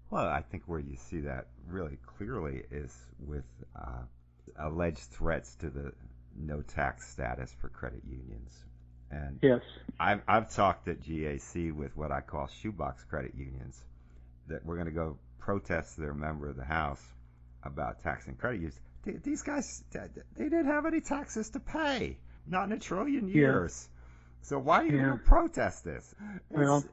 Well, 0.09 0.27
I 0.27 0.41
think 0.41 0.63
where 0.65 0.79
you 0.79 0.97
see 0.97 1.21
that 1.21 1.47
really 1.67 1.97
clearly 2.17 2.63
is 2.69 2.95
with 3.25 3.45
uh, 3.75 4.03
alleged 4.59 4.99
threats 5.11 5.55
to 5.55 5.69
the 5.69 5.93
no 6.37 6.61
tax 6.61 7.09
status 7.09 7.53
for 7.59 7.69
credit 7.69 8.01
unions. 8.05 8.53
And 9.09 9.39
yes, 9.41 9.61
I've 9.99 10.21
I've 10.27 10.53
talked 10.53 10.87
at 10.87 11.01
GAC 11.01 11.73
with 11.73 11.95
what 11.95 12.11
I 12.11 12.21
call 12.21 12.47
shoebox 12.61 13.03
credit 13.05 13.33
unions 13.35 13.79
that 14.47 14.65
we're 14.65 14.75
going 14.75 14.87
to 14.87 14.91
go 14.91 15.17
protest 15.39 15.97
their 15.97 16.13
member 16.13 16.49
of 16.49 16.55
the 16.55 16.63
House 16.63 17.01
about 17.63 18.01
taxing 18.03 18.35
credit 18.35 18.61
use. 18.61 18.79
These 19.23 19.41
guys, 19.41 19.83
they 19.91 20.43
didn't 20.43 20.67
have 20.67 20.85
any 20.85 21.01
taxes 21.01 21.49
to 21.51 21.59
pay. 21.59 22.17
Not 22.47 22.65
in 22.65 22.73
a 22.73 22.79
trillion 22.79 23.27
years. 23.27 23.87
Yeah. 23.87 23.97
So 24.43 24.59
why 24.59 24.81
are 24.81 24.85
you 24.85 24.97
yeah. 24.97 25.17
protest 25.23 25.83
this? 25.83 26.15
well, 26.49 26.83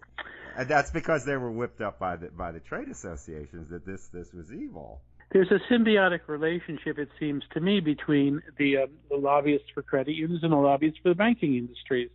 and 0.57 0.69
that's 0.69 0.91
because 0.91 1.25
they 1.25 1.37
were 1.37 1.51
whipped 1.51 1.81
up 1.81 1.99
by 1.99 2.17
the 2.17 2.29
by 2.29 2.53
the 2.53 2.61
trade 2.61 2.89
associations 2.89 3.71
that 3.71 3.87
this 3.87 4.09
this 4.09 4.33
was 4.33 4.53
evil. 4.53 5.01
There's 5.31 5.51
a 5.51 5.61
symbiotic 5.73 6.21
relationship, 6.27 6.99
it 6.99 7.11
seems 7.21 7.45
to 7.53 7.61
me, 7.61 7.81
between 7.81 8.43
the 8.57 8.79
uh, 8.79 8.87
the 9.11 9.17
lobbyists 9.17 9.69
for 9.75 9.83
credit 9.83 10.15
unions 10.15 10.43
and 10.43 10.53
the 10.53 10.57
lobbyists 10.57 11.01
for 11.03 11.11
the 11.11 11.15
banking 11.15 11.57
industries. 11.57 12.11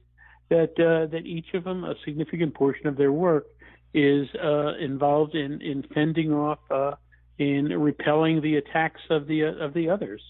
That 0.49 0.73
uh, 0.79 1.11
that 1.11 1.25
each 1.25 1.53
of 1.53 1.63
them, 1.63 1.83
a 1.83 1.95
significant 2.05 2.53
portion 2.53 2.87
of 2.87 2.97
their 2.97 3.11
work, 3.11 3.47
is 3.93 4.27
uh, 4.35 4.75
involved 4.79 5.35
in 5.35 5.61
in 5.61 5.83
fending 5.93 6.33
off, 6.33 6.59
uh, 6.71 6.93
in 7.37 7.65
repelling 7.65 8.41
the 8.41 8.57
attacks 8.57 9.01
of 9.09 9.27
the 9.27 9.45
uh, 9.45 9.65
of 9.65 9.73
the 9.73 9.89
others. 9.89 10.21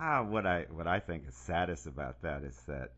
Ah, 0.00 0.22
what 0.22 0.46
I 0.46 0.66
what 0.70 0.86
I 0.86 1.00
think 1.00 1.24
is 1.26 1.34
saddest 1.34 1.86
about 1.86 2.22
that 2.22 2.44
is 2.44 2.56
that 2.68 2.92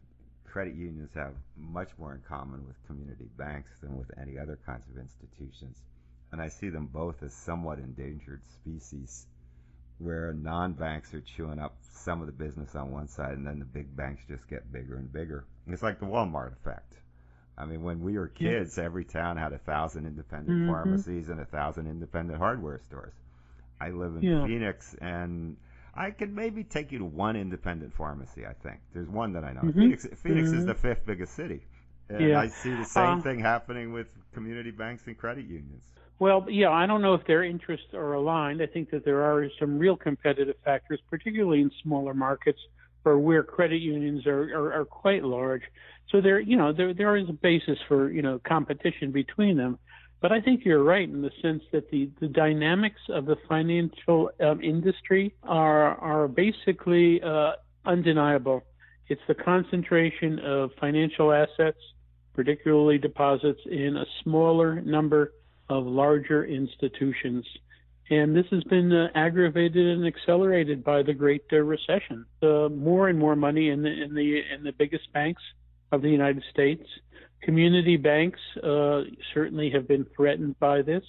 credit 0.45 0.75
unions 0.75 1.11
have 1.15 1.35
much 1.57 1.91
more 1.99 2.15
in 2.15 2.21
common 2.29 2.67
with 2.67 2.77
community 2.87 3.29
banks 3.39 3.71
than 3.81 3.97
with 3.97 4.11
any 4.21 4.39
other 4.39 4.59
kinds 4.67 4.85
of 4.91 4.99
institutions, 4.99 5.79
and 6.33 6.43
I 6.43 6.49
see 6.49 6.69
them 6.69 6.87
both 6.87 7.23
as 7.23 7.33
somewhat 7.33 7.79
endangered 7.79 8.43
species, 8.49 9.27
where 9.99 10.35
non-banks 10.35 11.15
are 11.15 11.23
chewing 11.23 11.59
up 11.59 11.77
some 11.93 12.21
of 12.21 12.27
the 12.27 12.33
business 12.33 12.75
on 12.75 12.91
one 12.91 13.09
side, 13.09 13.33
and 13.33 13.47
then 13.47 13.61
the 13.61 13.65
big 13.65 13.97
banks 13.97 14.23
just 14.29 14.47
get 14.49 14.71
bigger 14.71 14.97
and 14.97 15.11
bigger. 15.11 15.47
It's 15.69 15.83
like 15.83 16.01
the 16.01 16.07
Walmart 16.07 16.53
effect. 16.53 16.95
I 17.57 17.65
mean, 17.67 17.83
when 17.83 18.01
we 18.01 18.19
were 18.19 18.29
kids, 18.29 18.79
every 18.79 19.05
town 19.05 19.37
had 19.37 19.53
a 19.53 19.59
thousand 19.59 20.07
independent 20.07 20.51
mm-hmm. 20.51 20.71
pharmacies 20.71 21.29
and 21.29 21.41
a 21.41 21.45
thousand 21.45 21.87
independent 21.87 22.39
hardware 22.39 22.81
stores. 22.87 23.15
I 23.81 23.91
live 23.91 24.17
in 24.17 24.23
yeah. 24.23 24.47
Phoenix, 24.47 24.95
and 25.01 25.57
I 26.01 26.11
could 26.11 26.35
maybe 26.35 26.65
take 26.65 26.91
you 26.93 26.99
to 26.99 27.05
one 27.05 27.37
independent 27.37 27.93
pharmacy. 27.93 28.47
I 28.47 28.55
think 28.55 28.81
there's 28.95 29.09
one 29.09 29.35
that 29.35 29.45
I 29.45 29.53
know. 29.53 29.61
Mm-hmm. 29.61 29.79
Phoenix, 29.79 30.07
Phoenix 30.23 30.49
mm-hmm. 30.49 30.59
is 30.61 30.65
the 30.65 30.75
fifth 30.75 31.05
biggest 31.05 31.35
city, 31.35 31.61
and 32.09 32.27
yeah. 32.27 32.41
I 32.41 32.49
see 32.49 32.71
the 32.75 32.85
same 32.85 33.19
uh, 33.19 33.23
thing 33.23 33.39
happening 33.39 33.93
with 33.93 34.07
community 34.33 34.71
banks 34.71 35.03
and 35.07 35.17
credit 35.19 35.45
unions. 35.45 35.85
Well, 36.19 36.47
yeah, 36.49 36.71
I 36.71 36.87
don't 36.87 37.03
know 37.03 37.13
if 37.13 37.27
their 37.27 37.45
interests 37.45 37.93
are 37.93 38.15
aligned. 38.15 38.63
I 38.63 38.67
think 38.67 38.91
that 38.91 39.05
there 39.05 39.23
are 39.23 39.47
some 39.59 39.79
real 39.79 39.97
competitive 39.97 40.57
factors, 40.65 41.01
particularly 41.11 41.61
in 41.61 41.71
smaller 41.83 42.15
markets 42.15 42.61
or 43.05 43.19
where 43.19 43.43
credit 43.43 43.81
unions 43.81 44.27
are, 44.27 44.55
are, 44.55 44.81
are 44.81 44.85
quite 44.85 45.23
large. 45.25 45.63
So 46.11 46.21
there, 46.23 46.41
you 46.41 46.57
know, 46.57 46.73
there 46.73 46.95
there 46.95 47.17
is 47.17 47.29
a 47.29 47.35
basis 47.35 47.79
for 47.89 48.11
you 48.11 48.23
know 48.23 48.41
competition 48.43 49.13
between 49.13 49.59
them. 49.59 49.79
But 50.21 50.33
I 50.33 50.41
think 50.41 50.65
you're 50.65 50.85
right 50.85 51.09
in 51.09 51.23
the 51.23 51.31
sense 51.41 51.63
that 51.73 51.91
the, 51.91 52.11
the 52.21 52.29
dynamics 52.29 53.01
of 53.09 53.25
the 53.25 53.37
financial 53.49 54.31
um, 54.41 54.61
industry 54.61 55.35
are 55.43 55.97
are 55.97 56.29
basically 56.29 57.23
uh, 57.23 57.53
undeniable. 57.87 58.63
It's 59.09 59.23
the 59.27 59.35
concentration 59.35 60.39
of 60.41 60.71
financial 60.79 61.33
assets, 61.33 61.79
particularly 62.35 62.99
deposits, 62.99 63.61
in 63.67 63.97
a 63.97 64.05
smaller 64.23 64.81
number 64.83 65.33
of 65.69 65.87
larger 65.87 66.45
institutions. 66.45 67.47
And 68.11 68.37
this 68.37 68.47
has 68.51 68.63
been 68.65 68.93
uh, 68.93 69.09
aggravated 69.15 69.87
and 69.87 70.07
accelerated 70.07 70.85
by 70.85 71.03
the 71.03 71.15
Great 71.15 71.45
uh, 71.53 71.59
Recession. 71.59 72.27
Uh, 72.43 72.69
more 72.69 73.09
and 73.09 73.19
more 73.19 73.37
money 73.37 73.71
in 73.71 73.83
the 73.83 73.91
in 73.91 74.15
the 74.15 74.43
in 74.55 74.65
the 74.65 74.73
biggest 74.73 75.11
banks 75.15 75.43
of 75.93 76.03
the 76.03 76.11
United 76.11 76.43
States 76.51 76.87
Community 77.43 77.97
banks 77.97 78.41
uh, 78.63 79.03
certainly 79.33 79.71
have 79.71 79.89
been 79.89 80.07
threatened 80.15 80.59
by 80.59 80.83
this. 80.83 81.05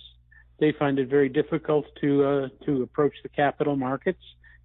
They 0.60 0.72
find 0.72 1.00
it 1.00 1.10
very 1.10 1.28
difficult 1.28 1.86
to 2.02 2.24
uh, 2.24 2.66
to 2.66 2.84
approach 2.84 3.14
the 3.24 3.30
capital 3.30 3.76
markets 3.76 4.22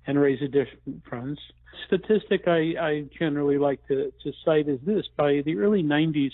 and 0.07 0.21
raise 0.21 0.41
additional 0.43 1.01
funds. 1.11 1.41
Statistic 1.87 2.47
I, 2.47 2.75
I 2.81 3.05
generally 3.19 3.59
like 3.59 3.87
to, 3.89 4.13
to 4.23 4.33
cite 4.45 4.69
is 4.69 4.79
this: 4.87 5.07
by 5.17 5.43
the 5.45 5.59
early 5.59 5.83
90s, 5.83 6.31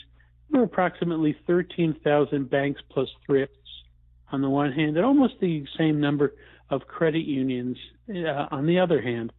there 0.51 0.61
were 0.61 0.67
approximately 0.67 1.37
13,000 1.47 2.51
banks 2.51 2.83
plus 2.91 3.09
thrifts 3.25 3.57
on 4.31 4.43
the 4.43 4.51
one 4.51 4.73
hand, 4.73 4.97
and 4.97 5.07
almost 5.07 5.35
the 5.41 5.65
same 5.79 6.01
number 6.01 6.35
of 6.71 6.87
credit 6.87 7.25
unions 7.25 7.77
uh, 8.11 8.49
on 8.51 8.67
the 8.67 8.79
other 8.79 9.01
hand. 9.01 9.33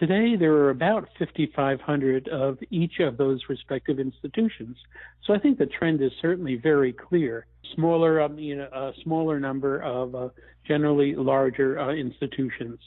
Today, 0.00 0.34
there 0.36 0.52
are 0.54 0.70
about 0.70 1.08
5,500 1.18 2.28
of 2.28 2.58
each 2.70 2.98
of 2.98 3.16
those 3.16 3.40
respective 3.48 4.00
institutions. 4.00 4.76
So 5.24 5.34
I 5.34 5.38
think 5.38 5.56
the 5.58 5.66
trend 5.66 6.02
is 6.02 6.10
certainly 6.20 6.56
very 6.56 6.92
clear. 6.92 7.46
Smaller, 7.74 8.20
um, 8.20 8.38
you 8.38 8.56
know, 8.56 8.68
a 8.72 8.92
smaller 9.04 9.38
number 9.38 9.80
of 9.80 10.14
uh, 10.14 10.28
generally 10.66 11.14
larger 11.14 11.78
uh, 11.78 11.94
institutions. 11.94 12.80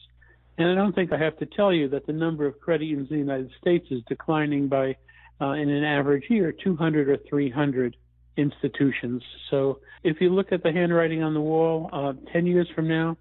And 0.58 0.70
I 0.70 0.76
don't 0.76 0.94
think 0.94 1.14
I 1.14 1.18
have 1.18 1.38
to 1.38 1.46
tell 1.46 1.72
you 1.72 1.88
that 1.90 2.08
the 2.08 2.14
number 2.14 2.46
of 2.46 2.60
credit 2.60 2.86
unions 2.86 3.10
in 3.10 3.18
the 3.18 3.24
United 3.24 3.52
States 3.62 3.88
is 3.90 4.02
declining 4.10 4.68
by, 4.68 4.98
uh, 5.40 5.52
in 5.52 5.70
an 5.70 5.84
average 5.86 6.26
year, 6.30 6.52
200 6.52 7.10
or 7.10 7.18
300 7.30 7.96
institutions. 8.36 9.24
So 9.50 9.80
if 10.04 10.20
you 10.20 10.30
look 10.30 10.52
at 10.52 10.62
the 10.62 10.72
handwriting 10.72 11.24
on 11.24 11.34
the 11.34 11.42
wall, 11.42 11.90
uh, 11.94 12.14
10 12.34 12.48
years 12.48 12.68
from 12.76 12.88
now, 12.88 13.18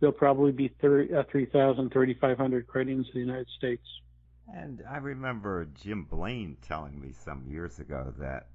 there'll 0.00 0.12
probably 0.12 0.52
be 0.52 0.68
30, 0.80 1.14
uh, 1.14 1.22
3,000, 1.30 1.90
3,500 1.90 2.66
credit 2.66 2.90
unions 2.90 3.08
in 3.14 3.20
the 3.20 3.26
United 3.26 3.48
States. 3.56 3.86
And 4.52 4.82
I 4.88 4.98
remember 4.98 5.66
Jim 5.82 6.04
Blaine 6.04 6.56
telling 6.68 7.00
me 7.00 7.12
some 7.24 7.44
years 7.48 7.78
ago 7.78 8.12
that 8.18 8.46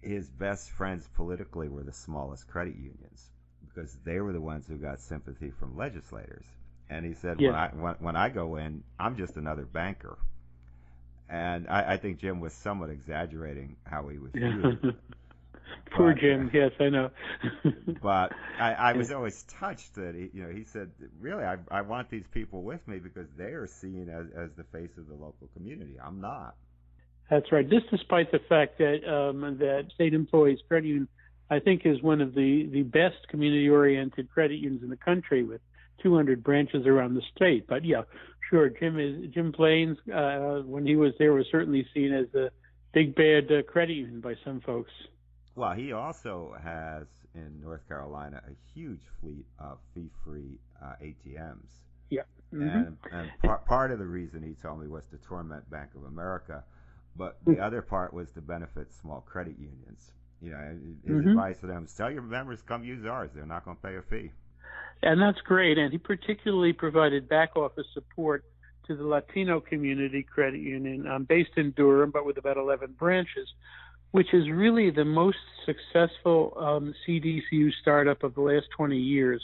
his 0.00 0.28
best 0.28 0.70
friends 0.70 1.08
politically 1.16 1.68
were 1.68 1.82
the 1.82 1.92
smallest 1.92 2.46
credit 2.48 2.76
unions 2.76 3.30
because 3.66 3.96
they 4.04 4.20
were 4.20 4.32
the 4.32 4.40
ones 4.40 4.66
who 4.66 4.76
got 4.76 5.00
sympathy 5.00 5.50
from 5.50 5.76
legislators. 5.76 6.44
And 6.88 7.04
he 7.04 7.14
said, 7.14 7.40
Yeah. 7.40 7.48
when 7.48 7.56
I 7.56 7.68
when, 7.68 7.94
when 7.98 8.16
I 8.16 8.28
go 8.28 8.56
in, 8.56 8.84
I'm 8.98 9.16
just 9.16 9.36
another 9.36 9.64
banker. 9.64 10.16
And 11.28 11.68
I, 11.68 11.94
I 11.94 11.96
think 11.98 12.20
Jim 12.20 12.40
was 12.40 12.54
somewhat 12.54 12.90
exaggerating 12.90 13.76
how 13.84 14.08
he 14.08 14.18
was 14.18 14.32
viewed. 14.32 14.96
Poor 15.90 16.12
But- 16.12 16.20
Jim. 16.20 16.50
Yes, 16.52 16.72
I 16.80 16.88
know. 16.88 17.10
but 18.02 18.32
I, 18.58 18.72
I 18.72 18.92
was 18.92 19.10
always 19.12 19.42
touched 19.44 19.94
that 19.94 20.14
he, 20.14 20.30
you 20.32 20.42
know, 20.42 20.50
he 20.50 20.64
said, 20.64 20.90
really, 21.20 21.44
I, 21.44 21.56
I 21.70 21.82
want 21.82 22.10
these 22.10 22.26
people 22.32 22.62
with 22.62 22.86
me 22.86 22.98
because 22.98 23.28
they 23.36 23.52
are 23.52 23.66
seen 23.66 24.08
as, 24.08 24.26
as 24.36 24.50
the 24.56 24.64
face 24.64 24.96
of 24.98 25.08
the 25.08 25.14
local 25.14 25.48
community. 25.54 25.96
I'm 26.02 26.20
not. 26.20 26.54
That's 27.30 27.52
right. 27.52 27.68
This, 27.68 27.82
despite 27.90 28.32
the 28.32 28.40
fact 28.48 28.78
that 28.78 29.06
um, 29.06 29.58
that 29.58 29.86
state 29.94 30.14
employees 30.14 30.58
credit 30.66 30.88
union, 30.88 31.08
I 31.50 31.60
think, 31.60 31.82
is 31.84 32.02
one 32.02 32.20
of 32.20 32.34
the 32.34 32.68
the 32.72 32.82
best 32.82 33.28
community-oriented 33.28 34.30
credit 34.30 34.56
unions 34.56 34.82
in 34.82 34.88
the 34.88 34.96
country, 34.96 35.42
with 35.42 35.60
200 36.02 36.42
branches 36.42 36.86
around 36.86 37.14
the 37.14 37.22
state. 37.34 37.66
But 37.66 37.84
yeah, 37.84 38.02
sure, 38.48 38.70
Jim 38.70 38.98
is 38.98 39.30
Jim 39.32 39.52
Blaine's 39.52 39.98
uh, 40.12 40.62
when 40.64 40.86
he 40.86 40.96
was 40.96 41.12
there 41.18 41.32
was 41.32 41.46
certainly 41.50 41.86
seen 41.92 42.14
as 42.14 42.34
a 42.34 42.50
big 42.94 43.14
bad 43.14 43.52
uh, 43.52 43.62
credit 43.62 43.94
union 43.94 44.20
by 44.20 44.34
some 44.44 44.60
folks. 44.60 44.90
Well, 45.58 45.74
he 45.74 45.92
also 45.92 46.54
has 46.62 47.08
in 47.34 47.60
North 47.60 47.86
Carolina 47.88 48.40
a 48.46 48.54
huge 48.78 49.02
fleet 49.20 49.44
of 49.58 49.78
fee-free 49.92 50.56
uh, 50.80 50.92
ATMs. 51.02 51.80
Mhm. 52.52 52.86
And, 52.86 52.96
and 53.12 53.30
par- 53.42 53.58
part 53.66 53.90
of 53.90 53.98
the 53.98 54.06
reason 54.06 54.42
he 54.42 54.54
told 54.54 54.80
me 54.80 54.86
was 54.86 55.04
to 55.10 55.18
torment 55.18 55.68
Bank 55.68 55.90
of 55.94 56.04
America, 56.04 56.64
but 57.16 57.36
the 57.44 57.58
other 57.58 57.82
part 57.82 58.14
was 58.14 58.30
to 58.32 58.40
benefit 58.40 58.90
small 58.94 59.20
credit 59.20 59.58
unions. 59.58 60.12
You 60.40 60.52
know, 60.52 60.78
his 61.04 61.24
Mhm. 61.26 61.30
advice 61.30 61.58
to 61.58 61.66
them 61.66 61.84
is 61.84 61.94
tell 61.94 62.10
your 62.10 62.22
members 62.22 62.62
come 62.62 62.84
use 62.84 63.04
ours. 63.04 63.32
They're 63.34 63.44
not 63.44 63.64
going 63.64 63.76
to 63.76 63.82
pay 63.82 63.96
a 63.96 64.02
fee. 64.02 64.32
And 65.02 65.20
that's 65.20 65.40
great. 65.42 65.76
And 65.76 65.92
he 65.92 65.98
particularly 65.98 66.72
provided 66.72 67.28
back 67.28 67.56
office 67.56 67.86
support 67.92 68.44
to 68.84 68.96
the 68.96 69.04
Latino 69.04 69.60
community 69.60 70.22
credit 70.22 70.60
union 70.60 71.06
um, 71.06 71.24
based 71.24 71.58
in 71.58 71.72
Durham, 71.72 72.10
but 72.10 72.24
with 72.24 72.38
about 72.38 72.56
11 72.56 72.92
branches, 72.92 73.52
which 74.12 74.32
is 74.32 74.48
really 74.48 74.90
the 74.90 75.04
most 75.04 75.38
successful 75.66 76.54
um, 76.56 76.94
CDCU 77.06 77.70
startup 77.80 78.22
of 78.22 78.34
the 78.34 78.40
last 78.40 78.66
20 78.76 78.96
years 78.96 79.42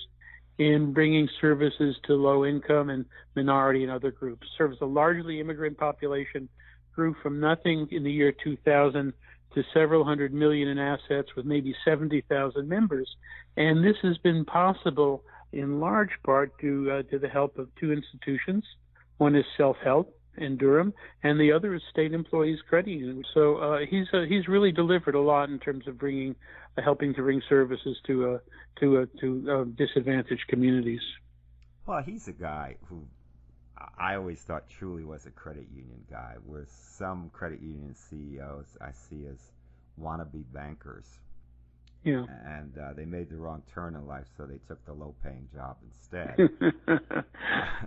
in 0.59 0.93
bringing 0.93 1.29
services 1.41 1.97
to 2.05 2.15
low 2.15 2.45
income 2.45 2.91
and 2.91 3.05
minority 3.35 3.83
and 3.83 3.93
other 3.93 4.11
groups. 4.11 4.47
Serves 4.57 4.79
a 4.81 4.87
largely 4.87 5.41
immigrant 5.41 5.77
population, 5.77 6.49
grew 6.95 7.15
from 7.23 7.41
nothing 7.41 7.89
in 7.91 8.05
the 8.05 8.13
year 8.13 8.33
2000 8.43 9.13
to 9.55 9.63
several 9.73 10.05
hundred 10.05 10.33
million 10.33 10.69
in 10.69 10.79
assets 10.79 11.29
with 11.37 11.45
maybe 11.45 11.75
70,000 11.85 12.69
members. 12.69 13.09
And 13.57 13.85
this 13.85 13.97
has 14.03 14.17
been 14.19 14.45
possible 14.45 15.25
in 15.53 15.81
large 15.81 16.11
part 16.25 16.57
due 16.59 16.91
uh, 16.91 17.03
to 17.11 17.19
the 17.19 17.29
help 17.29 17.59
of 17.59 17.69
two 17.77 17.93
institutions. 17.93 18.65
One 19.19 19.37
is 19.37 19.45
Self 19.57 19.77
Help 19.83 20.17
in 20.37 20.57
Durham, 20.57 20.93
and 21.23 21.41
the 21.41 21.53
other 21.53 21.75
is 21.75 21.83
State 21.91 22.13
Employees 22.13 22.59
Credit 22.69 22.91
Union. 22.91 23.25
So 23.35 23.57
uh, 23.57 23.79
he's 23.89 24.07
uh, 24.13 24.23
he's 24.29 24.49
really 24.49 24.73
delivered 24.73 25.15
a 25.15 25.21
lot 25.21 25.49
in 25.49 25.59
terms 25.59 25.87
of 25.87 25.99
bringing, 25.99 26.35
uh, 26.77 26.83
helping 26.83 27.15
to 27.15 27.23
bring 27.23 27.43
services 27.49 27.97
to 28.07 28.35
uh, 28.35 28.39
to 28.81 28.99
uh, 28.99 29.07
to 29.21 29.51
uh, 29.51 29.65
disadvantaged 29.77 30.47
communities. 30.49 31.03
Well, 31.87 32.03
he's 32.03 32.29
a 32.29 32.33
guy 32.33 32.77
who 32.89 33.05
I 33.99 34.17
always 34.17 34.41
thought 34.41 34.69
truly 34.69 35.05
was 35.05 35.27
a 35.27 35.31
credit 35.31 35.67
union 35.75 36.05
guy, 36.11 36.37
where 36.47 36.67
some 36.69 37.31
credit 37.33 37.61
union 37.61 37.95
CEOs 37.95 38.77
I 38.81 38.93
see 38.93 39.27
as 39.27 39.39
wannabe 40.01 40.45
bankers. 40.53 41.07
Yeah. 42.05 42.27
And 42.47 42.77
uh, 42.79 42.93
they 42.93 43.07
made 43.07 43.31
the 43.31 43.37
wrong 43.37 43.63
turn 43.75 43.95
in 43.95 44.07
life, 44.07 44.27
so 44.37 44.45
they 44.45 44.59
took 44.69 44.85
the 44.85 44.93
low 44.93 45.15
paying 45.23 45.49
job 45.55 45.77
instead. 45.83 46.37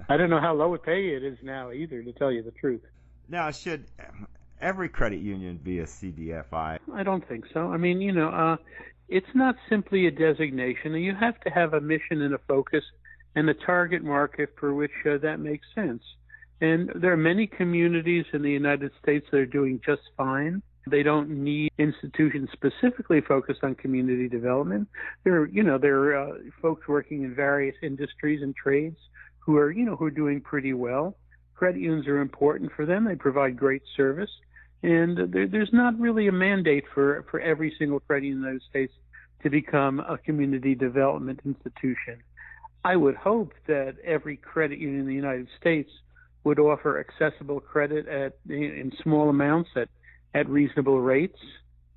I 0.10 0.17
don't 0.17 0.32
know 0.32 0.41
how 0.41 0.53
low 0.53 0.73
a 0.73 0.80
pay 0.80 1.10
it 1.10 1.23
is 1.23 1.38
now 1.43 1.71
either, 1.71 2.01
to 2.01 2.12
tell 2.13 2.32
you 2.32 2.41
the 2.41 2.51
truth. 2.51 2.82
now, 3.30 3.51
should 3.51 3.86
every 4.60 4.89
credit 4.89 5.19
union 5.19 5.60
be 5.63 5.80
a 5.80 5.86
CDFI? 5.86 6.80
I 6.93 7.03
don't 7.03 7.27
think 7.27 7.45
so. 7.53 7.71
I 7.71 7.77
mean, 7.77 8.01
you 8.01 8.12
know, 8.12 8.30
uh, 8.30 8.58
it's 9.08 9.36
not 9.36 9.56
simply 9.69 10.08
a 10.08 10.12
designation. 10.12 10.93
You 10.95 11.15
have 11.15 11.39
to 11.41 11.49
have 11.49 11.73
a 11.73 11.82
mission 11.82 12.21
and 12.21 12.34
a 12.34 12.39
focus 12.47 12.84
and 13.36 13.49
a 13.49 13.53
target 13.53 14.03
market 14.03 14.56
for 14.60 14.73
which 14.73 14.91
uh, 15.06 15.17
that 15.19 15.39
makes 15.39 15.67
sense. 15.75 16.01
And 16.60 16.91
there 16.95 17.13
are 17.13 17.17
many 17.17 17.45
communities 17.45 18.25
in 18.34 18.41
the 18.41 18.49
United 18.49 18.91
States 19.01 19.27
that 19.32 19.38
are 19.38 19.45
doing 19.45 19.80
just 19.86 20.01
fine. 20.17 20.63
They 20.89 21.04
don't 21.04 21.30
need 21.30 21.71
institutions 21.78 22.50
specifically 22.54 23.21
focused 23.21 23.63
on 23.63 23.76
community 23.76 24.28
development. 24.28 24.88
There, 25.23 25.41
are, 25.41 25.47
you 25.47 25.63
know, 25.63 25.78
there 25.78 26.00
are 26.00 26.30
uh, 26.30 26.34
folks 26.62 26.88
working 26.88 27.23
in 27.23 27.36
various 27.36 27.76
industries 27.82 28.41
and 28.41 28.56
trades 28.56 28.97
who 29.39 29.58
are, 29.58 29.71
you 29.71 29.86
know, 29.86 29.95
who 29.95 30.06
are 30.06 30.12
doing 30.12 30.41
pretty 30.41 30.73
well. 30.73 31.15
Credit 31.56 31.82
unions 31.82 32.08
are 32.08 32.19
important 32.19 32.71
for 32.76 32.86
them. 32.86 33.06
They 33.06 33.15
provide 33.15 33.58
great 33.58 33.82
service, 33.95 34.30
and 34.84 35.34
there, 35.34 35.47
there's 35.47 35.73
not 35.73 36.00
really 36.00 36.28
a 36.28 36.32
mandate 36.32 36.84
for 36.93 37.26
for 37.32 37.39
every 37.39 37.73
single 37.80 38.00
credit 38.02 38.28
union 38.28 38.38
in 38.38 38.43
the 38.43 38.47
United 38.50 38.69
States 38.69 38.93
to 39.41 39.50
become 39.50 40.00
a 40.02 40.17
community 40.17 40.76
development 40.76 41.39
institution. 41.45 42.21
I 42.84 42.95
would 42.95 43.15
hope 43.15 43.54
that 43.67 43.95
every 44.04 44.38
credit 44.38 44.80
union 44.80 45.02
in 45.02 45.08
the 45.08 45.13
United 45.13 45.47
States 45.60 45.89
would 46.43 46.60
offer 46.60 47.00
accessible 47.00 47.60
credit 47.60 48.08
at 48.08 48.38
in 48.50 48.91
small 49.04 49.30
amounts 49.30 49.69
at 49.76 49.89
at 50.38 50.47
reasonable 50.50 51.02
rates 51.02 51.39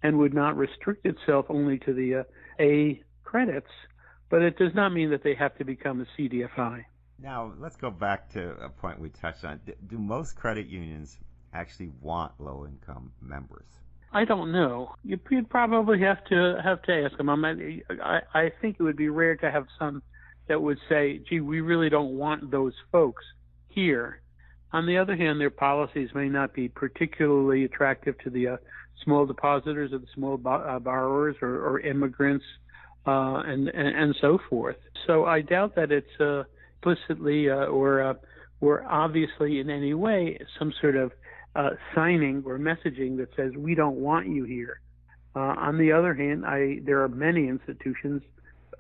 and 0.03 0.19
would 0.19 0.35
not 0.35 0.57
restrict 0.57 1.05
itself 1.05 1.47
only 1.49 1.79
to 1.81 1.93
the 1.93 2.15
uh, 2.15 2.23
A 2.59 3.03
credits, 3.25 3.71
but 4.31 4.41
it 4.43 4.57
does 4.59 4.75
not 4.75 4.91
mean 4.93 5.11
that 5.11 5.23
they 5.23 5.35
have 5.35 5.57
to 5.59 5.65
become 5.65 6.01
a 6.01 6.07
CDFI. 6.21 6.85
Now, 7.23 7.53
let's 7.59 7.77
go 7.77 7.91
back 7.91 8.31
to 8.31 8.53
a 8.65 8.71
point 8.71 8.99
we 8.99 9.11
touched 9.11 9.45
on. 9.45 9.61
Do 9.89 9.99
most 9.99 10.37
credit 10.37 10.67
unions 10.69 11.19
actually 11.53 11.91
want 12.01 12.33
low 12.39 12.65
income 12.67 13.13
members? 13.21 13.67
I 14.13 14.25
don't 14.25 14.51
know. 14.53 14.95
You- 15.05 15.21
You'd 15.31 15.51
probably 15.51 16.01
have 16.01 16.25
to 16.27 16.61
have 16.65 16.81
to 16.83 16.93
ask 17.05 17.17
them. 17.19 17.29
I'm 17.29 17.43
not, 17.43 17.57
I 18.03 18.21
I 18.35 18.53
think 18.61 18.77
it 18.81 18.83
would 18.83 18.97
be 18.97 19.09
rare 19.11 19.37
to 19.37 19.51
have 19.51 19.67
some 19.79 20.03
that 20.49 20.61
would 20.61 20.79
say, 20.89 21.19
"Gee, 21.29 21.41
we 21.41 21.61
really 21.61 21.91
don't 21.91 22.17
want 22.17 22.51
those 22.51 22.75
folks 22.91 23.23
here." 23.69 24.23
On 24.73 24.87
the 24.87 24.99
other 24.99 25.17
hand, 25.17 25.41
their 25.41 25.51
policies 25.51 26.11
may 26.15 26.29
not 26.29 26.55
be 26.55 26.69
particularly 26.69 27.65
attractive 27.65 28.17
to 28.21 28.31
the 28.31 28.49
uh, 28.49 28.57
small 29.05 29.27
depositors 29.27 29.93
or 29.93 29.99
the 29.99 30.07
small 30.15 30.37
bo- 30.37 30.51
uh, 30.51 30.79
borrowers 30.79 31.37
or, 31.43 31.67
or 31.67 31.81
immigrants 31.81 32.45
uh, 33.07 33.43
and, 33.47 33.69
and 33.69 33.89
and 33.89 34.15
so 34.21 34.39
forth. 34.49 34.77
So 35.07 35.25
I 35.25 35.41
doubt 35.41 35.75
that 35.77 35.91
it's 35.91 36.47
explicitly 36.77 37.51
uh, 37.51 37.67
or 37.67 38.17
or 38.61 38.85
obviously 38.85 39.59
in 39.59 39.71
any 39.71 39.95
way 39.95 40.39
some 40.59 40.73
sort 40.81 40.97
of 40.97 41.13
signing 41.95 42.43
or 42.47 42.59
messaging 42.59 43.17
that 43.17 43.29
says 43.37 43.53
we 43.57 43.75
don't 43.75 43.97
want 43.97 44.29
you 44.29 44.45
here. 44.45 44.81
Uh, 45.35 45.55
on 45.59 45.79
the 45.79 45.93
other 45.93 46.15
hand, 46.15 46.45
I 46.45 46.81
there 46.85 47.03
are 47.03 47.09
many 47.09 47.49
institutions 47.49 48.23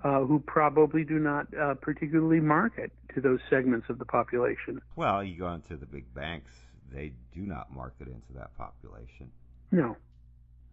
uh, 0.04 0.20
who 0.20 0.40
probably 0.40 1.04
do 1.04 1.18
not 1.18 1.46
uh, 1.54 1.74
particularly 1.74 2.40
market 2.40 2.90
to 3.14 3.20
those 3.20 3.40
segments 3.50 3.88
of 3.88 3.98
the 3.98 4.04
population. 4.04 4.80
Well, 4.96 5.22
you 5.22 5.38
go 5.38 5.52
into 5.52 5.76
the 5.76 5.86
big 5.86 6.12
banks, 6.14 6.52
they 6.92 7.12
do 7.34 7.42
not 7.42 7.72
market 7.74 8.08
into 8.08 8.32
that 8.36 8.56
population. 8.56 9.30
No. 9.70 9.96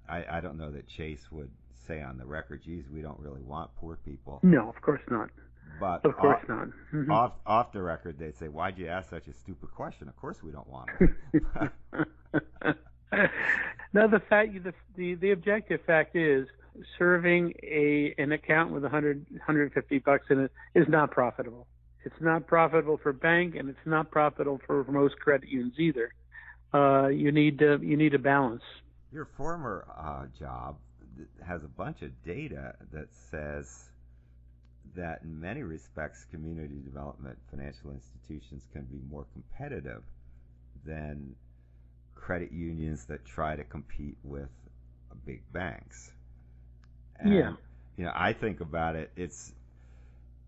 I, 0.09 0.37
I 0.37 0.41
don't 0.41 0.57
know 0.57 0.71
that 0.71 0.87
Chase 0.87 1.27
would 1.31 1.49
say 1.87 2.01
on 2.01 2.17
the 2.17 2.25
record, 2.25 2.63
geez, 2.63 2.85
we 2.93 3.01
don't 3.01 3.19
really 3.19 3.41
want 3.41 3.71
poor 3.75 3.97
people. 4.05 4.39
No, 4.43 4.69
of 4.69 4.81
course 4.81 5.01
not. 5.09 5.29
But 5.79 6.05
Of 6.05 6.15
course 6.15 6.39
off, 6.43 6.49
not. 6.49 6.67
Mhm. 6.93 7.09
off, 7.11 7.33
off 7.45 7.71
the 7.73 7.81
record, 7.81 8.17
they'd 8.17 8.35
say, 8.37 8.47
why'd 8.47 8.77
you 8.77 8.87
ask 8.87 9.09
such 9.09 9.27
a 9.27 9.33
stupid 9.33 9.69
question? 9.71 10.07
Of 10.07 10.15
course 10.15 10.41
we 10.41 10.51
don't 10.51 10.67
want 10.67 10.89
them. 10.97 11.15
no, 13.93 14.07
the 14.07 14.19
fact, 14.29 14.53
the, 14.63 14.73
the 14.95 15.15
the 15.15 15.31
objective 15.31 15.81
fact 15.85 16.15
is 16.15 16.47
serving 16.97 17.53
a 17.63 18.13
an 18.17 18.31
account 18.31 18.71
with 18.71 18.83
100 18.83 19.25
150 19.31 19.99
bucks 19.99 20.25
in 20.29 20.39
it 20.39 20.51
is 20.75 20.87
not 20.87 21.11
profitable. 21.11 21.67
It's 22.03 22.21
not 22.21 22.47
profitable 22.47 22.97
for 22.97 23.11
bank, 23.11 23.55
and 23.55 23.69
it's 23.69 23.85
not 23.85 24.11
profitable 24.11 24.61
for 24.65 24.83
most 24.85 25.19
credit 25.19 25.49
unions 25.49 25.73
either. 25.77 26.13
Uh, 26.73 27.07
you 27.07 27.31
need 27.31 27.59
to, 27.59 27.79
you 27.81 27.97
need 27.97 28.13
a 28.13 28.19
balance. 28.19 28.61
Your 29.11 29.25
former 29.37 29.85
uh, 29.97 30.25
job 30.37 30.77
has 31.45 31.63
a 31.63 31.67
bunch 31.67 32.01
of 32.01 32.11
data 32.23 32.75
that 32.93 33.07
says 33.31 33.89
that 34.95 35.21
in 35.23 35.39
many 35.39 35.63
respects, 35.63 36.25
community 36.31 36.81
development 36.83 37.37
financial 37.49 37.91
institutions 37.91 38.63
can 38.71 38.83
be 38.85 38.99
more 39.09 39.25
competitive 39.33 40.03
than 40.85 41.35
credit 42.15 42.51
unions 42.51 43.05
that 43.05 43.25
try 43.25 43.55
to 43.55 43.63
compete 43.63 44.17
with 44.23 44.49
big 45.25 45.41
banks. 45.51 46.11
And, 47.19 47.33
yeah. 47.33 47.53
You 47.97 48.05
know, 48.05 48.11
I 48.13 48.33
think 48.33 48.61
about 48.61 48.95
it. 48.95 49.11
It's 49.15 49.51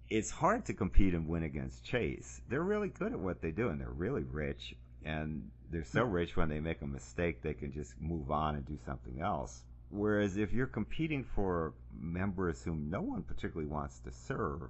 it's 0.10 0.32
hard 0.32 0.66
to 0.66 0.74
compete 0.74 1.14
and 1.14 1.28
win 1.28 1.44
against 1.44 1.84
Chase. 1.84 2.42
They're 2.50 2.64
really 2.64 2.90
good 2.90 3.14
at 3.14 3.20
what 3.20 3.42
they 3.42 3.52
do, 3.52 3.70
and 3.70 3.80
they're 3.80 3.90
really 3.90 4.24
rich. 4.24 4.76
And 5.06 5.50
they're 5.72 5.86
so 5.86 6.02
mm-hmm. 6.02 6.12
rich 6.12 6.36
when 6.36 6.50
they 6.50 6.60
make 6.60 6.82
a 6.82 6.88
mistake, 6.88 7.42
they 7.42 7.54
can 7.54 7.72
just 7.72 7.94
move 8.00 8.32
on 8.32 8.56
and 8.56 8.66
do 8.66 8.78
something 8.86 9.22
else. 9.22 9.64
Whereas 9.92 10.38
if 10.38 10.52
you're 10.52 10.68
competing 10.68 11.26
for 11.36 11.74
members 12.00 12.64
whom 12.64 12.90
no 12.90 13.02
one 13.02 13.24
particularly 13.24 13.70
wants 13.70 14.00
to 14.00 14.12
serve, 14.12 14.70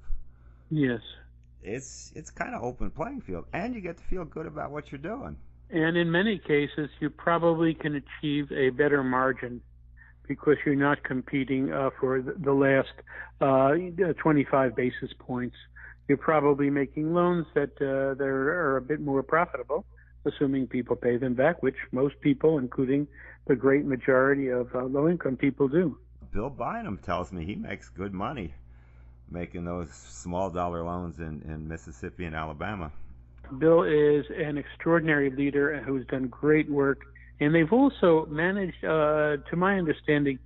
yes, 0.70 1.02
it's 1.62 2.12
it's 2.16 2.30
kind 2.30 2.56
of 2.56 2.64
open 2.64 2.90
playing 2.92 3.22
field, 3.22 3.46
and 3.54 3.76
you 3.76 3.82
get 3.82 3.98
to 3.98 4.04
feel 4.04 4.24
good 4.24 4.46
about 4.46 4.72
what 4.72 4.92
you're 4.92 5.00
doing. 5.02 5.36
And 5.72 5.98
in 5.98 6.10
many 6.10 6.40
cases, 6.40 6.90
you 7.00 7.10
probably 7.10 7.74
can 7.74 7.96
achieve 7.96 8.52
a 8.52 8.70
better 8.70 9.04
margin 9.04 9.62
because 10.30 10.56
you're 10.66 10.76
not 10.76 11.04
competing 11.04 11.74
uh, 11.74 11.90
for 12.00 12.22
the 12.22 12.54
last 12.54 12.94
uh, 13.42 13.74
25 14.22 14.76
basis 14.76 15.12
points. 15.20 15.58
You're 16.08 16.18
probably 16.18 16.70
making 16.70 17.14
loans 17.14 17.48
that 17.56 17.72
uh, 17.82 18.14
that 18.14 18.26
are 18.26 18.78
a 18.78 18.82
bit 18.82 19.02
more 19.02 19.22
profitable, 19.22 19.86
assuming 20.26 20.68
people 20.68 20.96
pay 20.96 21.18
them 21.18 21.34
back, 21.34 21.62
which 21.62 21.76
most 21.92 22.16
people, 22.22 22.60
including 22.60 23.08
the 23.48 23.56
great 23.56 23.86
majority 23.86 24.48
of 24.50 24.74
uh, 24.74 24.84
low-income 24.84 25.36
people, 25.36 25.68
do. 25.68 25.98
Bill 26.32 26.50
Bynum 26.50 27.00
tells 27.00 27.32
me 27.32 27.44
he 27.44 27.56
makes 27.56 27.90
good 27.90 28.14
money 28.14 28.54
making 29.32 29.66
those 29.66 29.92
small 29.92 30.50
dollar 30.50 30.84
loans 30.84 31.20
in, 31.20 31.44
in 31.48 31.68
Mississippi 31.68 32.26
and 32.26 32.36
Alabama. 32.36 32.92
Bill 33.58 33.84
is 33.84 34.26
an 34.36 34.58
extraordinary 34.58 35.30
leader 35.30 35.82
who's 35.82 36.06
done 36.08 36.28
great 36.28 36.70
work 36.70 37.02
and 37.40 37.56
they've 37.56 37.72
also 37.72 38.26
managed, 38.30 38.84
uh, 38.84 39.38
to 39.50 39.56
my 39.56 39.78
understanding, 39.78 40.40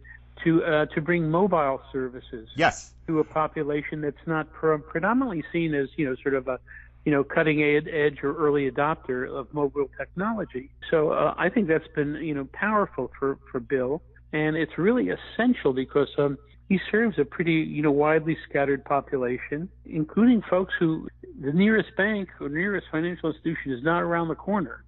to 0.44 0.64
uh, 0.64 0.86
to 0.88 1.02
bring 1.02 1.30
mobile 1.30 1.82
services 1.92 2.50
yes. 2.56 2.94
to 3.08 3.20
a 3.20 3.24
population 3.24 4.02
that's 4.02 4.26
not 4.26 4.52
pre- 4.52 4.78
predominantly 4.80 5.44
seen 5.52 5.74
as 5.74 5.90
you 5.96 6.06
know 6.06 6.16
sort 6.22 6.36
of 6.36 6.48
a 6.48 6.60
you 7.06 7.12
know 7.12 7.24
cutting 7.24 7.62
edge 7.62 8.24
or 8.24 8.36
early 8.36 8.70
adopter 8.70 9.28
of 9.30 9.54
mobile 9.54 9.90
technology. 9.98 10.70
So 10.90 11.12
uh, 11.12 11.34
I 11.38 11.50
think 11.50 11.68
that's 11.68 11.88
been 11.96 12.16
you 12.16 12.34
know 12.34 12.48
powerful 12.52 13.12
for 13.18 13.38
for 13.52 13.60
Bill, 13.60 14.02
and 14.32 14.56
it's 14.56 14.78
really 14.78 15.10
essential 15.10 15.74
because 15.74 16.10
um, 16.18 16.38
he 16.68 16.80
serves 16.92 17.20
a 17.20 17.26
pretty 17.26 17.54
you 17.54 17.82
know 17.82 17.92
widely 17.92 18.38
scattered 18.50 18.84
population, 18.86 19.70
including 19.86 20.42
folks 20.50 20.74
who 20.80 21.08
the 21.40 21.54
nearest 21.54 21.96
bank 21.96 22.30
or 22.40 22.50
nearest 22.50 22.88
financial 22.92 23.30
institution 23.30 23.72
is 23.72 23.84
not 23.84 24.02
around 24.02 24.28
the 24.28 24.36
corner 24.36 24.84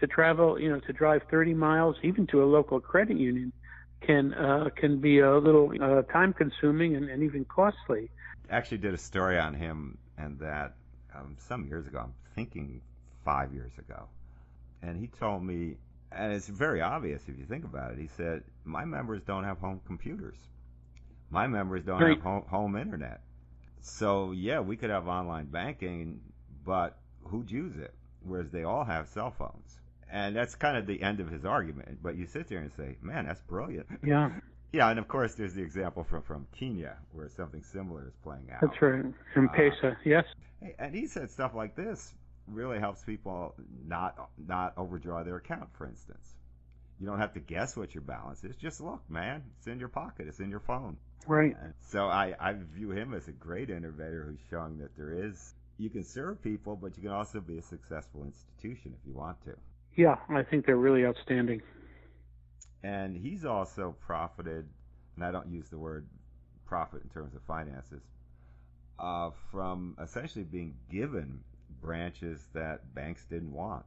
to 0.00 0.06
travel, 0.06 0.60
you 0.60 0.68
know, 0.68 0.80
to 0.80 0.92
drive 0.92 1.22
30 1.30 1.54
miles, 1.54 1.96
even 2.02 2.26
to 2.28 2.42
a 2.42 2.46
local 2.46 2.80
credit 2.80 3.16
union, 3.16 3.52
can 4.00 4.32
uh, 4.34 4.70
can 4.76 5.00
be 5.00 5.20
a 5.20 5.38
little 5.38 5.72
uh, 5.80 6.02
time 6.02 6.32
consuming 6.32 6.96
and, 6.96 7.08
and, 7.08 7.22
even 7.22 7.44
costly. 7.44 8.10
Actually, 8.50 8.78
did 8.78 8.94
a 8.94 8.98
story 8.98 9.38
on 9.38 9.54
him 9.54 9.98
and 10.18 10.38
that 10.38 10.74
um, 11.14 11.36
some 11.38 11.66
years 11.66 11.86
ago. 11.86 12.00
I'm 12.00 12.14
thinking 12.34 12.80
five 13.24 13.52
years 13.52 13.72
ago, 13.78 14.08
and 14.82 14.98
he 14.98 15.06
told 15.06 15.44
me, 15.44 15.76
and 16.10 16.32
it's 16.32 16.48
very 16.48 16.80
obvious 16.80 17.22
if 17.28 17.38
you 17.38 17.44
think 17.44 17.64
about 17.64 17.92
it. 17.92 17.98
He 17.98 18.08
said, 18.16 18.42
"My 18.64 18.84
members 18.84 19.22
don't 19.22 19.44
have 19.44 19.58
home 19.58 19.80
computers. 19.86 20.36
My 21.30 21.46
members 21.46 21.84
don't 21.84 22.00
right. 22.00 22.16
have 22.16 22.22
home, 22.22 22.44
home 22.48 22.76
internet. 22.76 23.20
So 23.82 24.32
yeah, 24.32 24.60
we 24.60 24.76
could 24.76 24.90
have 24.90 25.08
online 25.08 25.46
banking, 25.46 26.20
but 26.64 26.98
who'd 27.24 27.50
use 27.50 27.76
it? 27.76 27.94
Whereas 28.22 28.50
they 28.50 28.64
all 28.64 28.84
have 28.84 29.08
cell 29.08 29.30
phones." 29.30 29.79
And 30.12 30.34
that's 30.34 30.54
kind 30.54 30.76
of 30.76 30.86
the 30.86 31.00
end 31.02 31.20
of 31.20 31.30
his 31.30 31.44
argument. 31.44 31.98
But 32.02 32.16
you 32.16 32.26
sit 32.26 32.48
there 32.48 32.58
and 32.58 32.72
say, 32.76 32.96
man, 33.02 33.26
that's 33.26 33.40
brilliant. 33.42 33.86
Yeah. 34.04 34.30
Yeah, 34.72 34.88
and 34.88 35.00
of 35.00 35.08
course, 35.08 35.34
there's 35.34 35.54
the 35.54 35.62
example 35.62 36.04
from, 36.04 36.22
from 36.22 36.46
Kenya 36.56 36.96
where 37.10 37.28
something 37.28 37.64
similar 37.72 38.06
is 38.06 38.14
playing 38.22 38.50
out. 38.52 38.60
That's 38.60 38.80
right. 38.80 39.04
From 39.34 39.48
uh, 39.48 39.52
Pesa, 39.52 39.96
yes. 40.04 40.24
And 40.78 40.94
he 40.94 41.08
said 41.08 41.28
stuff 41.32 41.56
like 41.56 41.74
this 41.74 42.14
really 42.46 42.78
helps 42.78 43.02
people 43.02 43.54
not 43.84 44.30
not 44.38 44.74
overdraw 44.76 45.24
their 45.24 45.36
account, 45.36 45.70
for 45.76 45.88
instance. 45.88 46.34
You 47.00 47.06
don't 47.06 47.18
have 47.18 47.32
to 47.32 47.40
guess 47.40 47.76
what 47.76 47.94
your 47.94 48.02
balance 48.02 48.44
is. 48.44 48.54
Just 48.56 48.80
look, 48.80 49.00
man. 49.08 49.42
It's 49.58 49.66
in 49.66 49.80
your 49.80 49.88
pocket. 49.88 50.26
It's 50.28 50.38
in 50.38 50.50
your 50.50 50.60
phone. 50.60 50.98
Right. 51.26 51.56
And 51.60 51.74
so 51.88 52.04
I, 52.06 52.34
I 52.38 52.52
view 52.52 52.90
him 52.90 53.14
as 53.14 53.26
a 53.26 53.32
great 53.32 53.70
innovator 53.70 54.24
who's 54.28 54.40
showing 54.50 54.78
that 54.78 54.96
there 54.96 55.26
is 55.26 55.54
you 55.78 55.88
can 55.88 56.04
serve 56.04 56.42
people, 56.42 56.76
but 56.76 56.96
you 56.96 57.02
can 57.02 57.12
also 57.12 57.40
be 57.40 57.58
a 57.58 57.62
successful 57.62 58.24
institution 58.24 58.94
if 59.00 59.06
you 59.06 59.14
want 59.14 59.42
to. 59.44 59.54
Yeah, 59.96 60.16
I 60.28 60.42
think 60.42 60.66
they're 60.66 60.76
really 60.76 61.04
outstanding. 61.04 61.62
And 62.82 63.16
he's 63.16 63.44
also 63.44 63.94
profited, 64.06 64.66
and 65.16 65.24
I 65.24 65.30
don't 65.30 65.48
use 65.48 65.68
the 65.68 65.78
word 65.78 66.06
profit 66.66 67.02
in 67.02 67.10
terms 67.10 67.34
of 67.34 67.42
finances, 67.42 68.02
uh, 68.98 69.30
from 69.50 69.96
essentially 70.02 70.44
being 70.44 70.74
given 70.90 71.40
branches 71.82 72.40
that 72.54 72.94
banks 72.94 73.24
didn't 73.28 73.52
want. 73.52 73.84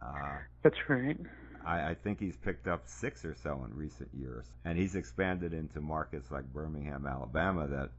Uh, 0.00 0.38
That's 0.62 0.76
right. 0.88 1.16
I, 1.64 1.90
I, 1.90 1.94
think 1.94 2.18
he's 2.18 2.36
picked 2.36 2.66
up 2.66 2.82
six 2.86 3.24
or 3.24 3.36
so 3.42 3.64
in 3.64 3.76
recent 3.76 4.08
years, 4.12 4.44
and 4.64 4.76
he's 4.76 4.96
expanded 4.96 5.52
into 5.52 5.80
markets 5.80 6.30
like 6.30 6.44
Birmingham, 6.52 7.06
Alabama, 7.06 7.68
that 7.68 7.90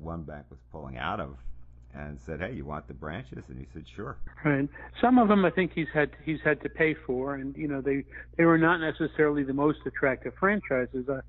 one 0.00 0.22
bank 0.22 0.44
was 0.50 0.58
pulling 0.70 0.98
out 0.98 1.20
of 1.20 1.36
and 1.94 2.18
said, 2.20 2.40
"Hey, 2.40 2.52
you 2.52 2.64
want 2.64 2.86
the 2.86 2.94
branches?" 2.94 3.44
And 3.48 3.58
he 3.58 3.66
said, 3.72 3.84
"Sure." 3.94 4.16
Right. 4.44 4.68
Some 5.00 5.18
of 5.18 5.28
them, 5.28 5.44
I 5.44 5.50
think 5.50 5.72
he's 5.74 5.88
had 5.92 6.10
he's 6.22 6.40
had 6.44 6.60
to 6.62 6.68
pay 6.68 6.94
for, 6.94 7.34
and 7.34 7.56
you 7.56 7.68
know 7.68 7.80
they 7.80 8.04
they 8.36 8.44
were 8.44 8.58
not 8.58 8.78
necessarily 8.78 9.42
the 9.42 9.54
most 9.54 9.78
attractive 9.86 10.34
franchises. 10.38 11.08
Uh, 11.08 11.20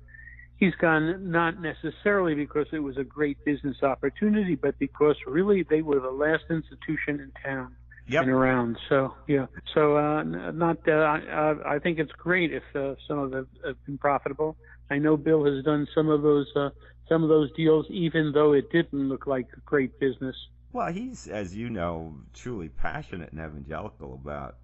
he's 0.58 0.74
gone 0.76 1.30
not 1.30 1.60
necessarily 1.60 2.34
because 2.34 2.66
it 2.72 2.80
was 2.80 2.96
a 2.98 3.04
great 3.04 3.42
business 3.44 3.82
opportunity, 3.82 4.54
but 4.54 4.78
because 4.78 5.16
really 5.26 5.64
they 5.68 5.82
were 5.82 6.00
the 6.00 6.10
last 6.10 6.44
institution 6.50 7.20
in 7.20 7.32
town 7.42 7.74
yep. 8.06 8.22
and 8.22 8.30
around. 8.30 8.76
So 8.88 9.14
yeah. 9.26 9.46
So 9.74 9.96
uh, 9.96 10.22
not 10.22 10.76
uh, 10.86 10.92
I, 10.92 11.54
I 11.74 11.78
think 11.78 11.98
it's 11.98 12.12
great 12.12 12.52
if 12.52 12.62
uh, 12.74 12.94
some 13.08 13.18
of 13.18 13.30
them 13.30 13.48
have 13.64 13.84
been 13.86 13.98
profitable. 13.98 14.56
I 14.90 14.98
know 14.98 15.16
Bill 15.16 15.44
has 15.44 15.64
done 15.64 15.86
some 15.94 16.08
of 16.08 16.22
those 16.22 16.46
uh, 16.56 16.70
some 17.10 17.22
of 17.24 17.28
those 17.28 17.52
deals, 17.52 17.86
even 17.90 18.30
though 18.32 18.52
it 18.52 18.70
didn't 18.70 19.08
look 19.08 19.26
like 19.26 19.48
great 19.66 19.98
business. 19.98 20.36
Well, 20.72 20.92
he's, 20.92 21.26
as 21.26 21.54
you 21.54 21.68
know, 21.68 22.14
truly 22.32 22.68
passionate 22.68 23.32
and 23.32 23.40
evangelical 23.40 24.14
about 24.14 24.56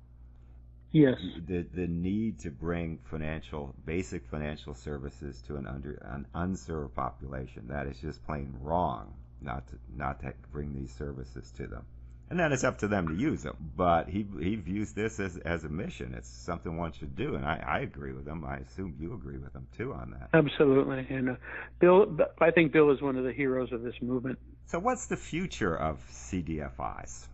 yes 0.92 1.16
the 1.48 1.66
the 1.74 1.88
need 1.88 2.38
to 2.38 2.50
bring 2.50 2.96
financial 3.10 3.74
basic 3.84 4.24
financial 4.26 4.72
services 4.72 5.42
to 5.42 5.56
an 5.56 5.66
under 5.66 5.94
an 6.14 6.26
unserved 6.34 6.94
population. 6.94 7.66
That 7.68 7.88
is 7.88 7.98
just 7.98 8.24
plain 8.24 8.54
wrong 8.62 9.12
not 9.40 9.66
to 9.68 9.74
not 9.96 10.20
to 10.20 10.32
bring 10.52 10.72
these 10.74 10.94
services 10.94 11.50
to 11.56 11.66
them 11.66 11.84
and 12.28 12.38
then 12.38 12.52
it's 12.52 12.64
up 12.64 12.78
to 12.78 12.88
them 12.88 13.08
to 13.08 13.14
use 13.14 13.42
them. 13.42 13.56
But 13.76 14.08
he 14.08 14.26
he 14.40 14.56
views 14.56 14.92
this 14.92 15.20
as 15.20 15.36
as 15.38 15.64
a 15.64 15.68
mission. 15.68 16.14
It's 16.14 16.28
something 16.28 16.76
one 16.76 16.92
should 16.92 17.14
do, 17.16 17.34
and 17.34 17.44
I, 17.44 17.62
I 17.66 17.78
agree 17.80 18.12
with 18.12 18.26
him. 18.26 18.44
I 18.44 18.56
assume 18.56 18.96
you 19.00 19.14
agree 19.14 19.38
with 19.38 19.54
him 19.54 19.66
too 19.76 19.92
on 19.92 20.10
that. 20.18 20.30
Absolutely, 20.32 21.06
and 21.08 21.30
uh, 21.30 21.34
Bill, 21.80 22.16
I 22.40 22.50
think 22.50 22.72
Bill 22.72 22.90
is 22.90 23.00
one 23.00 23.16
of 23.16 23.24
the 23.24 23.32
heroes 23.32 23.72
of 23.72 23.82
this 23.82 23.94
movement. 24.00 24.38
So, 24.66 24.78
what's 24.78 25.06
the 25.06 25.16
future 25.16 25.76
of 25.76 26.00
CDFIs? 26.10 27.26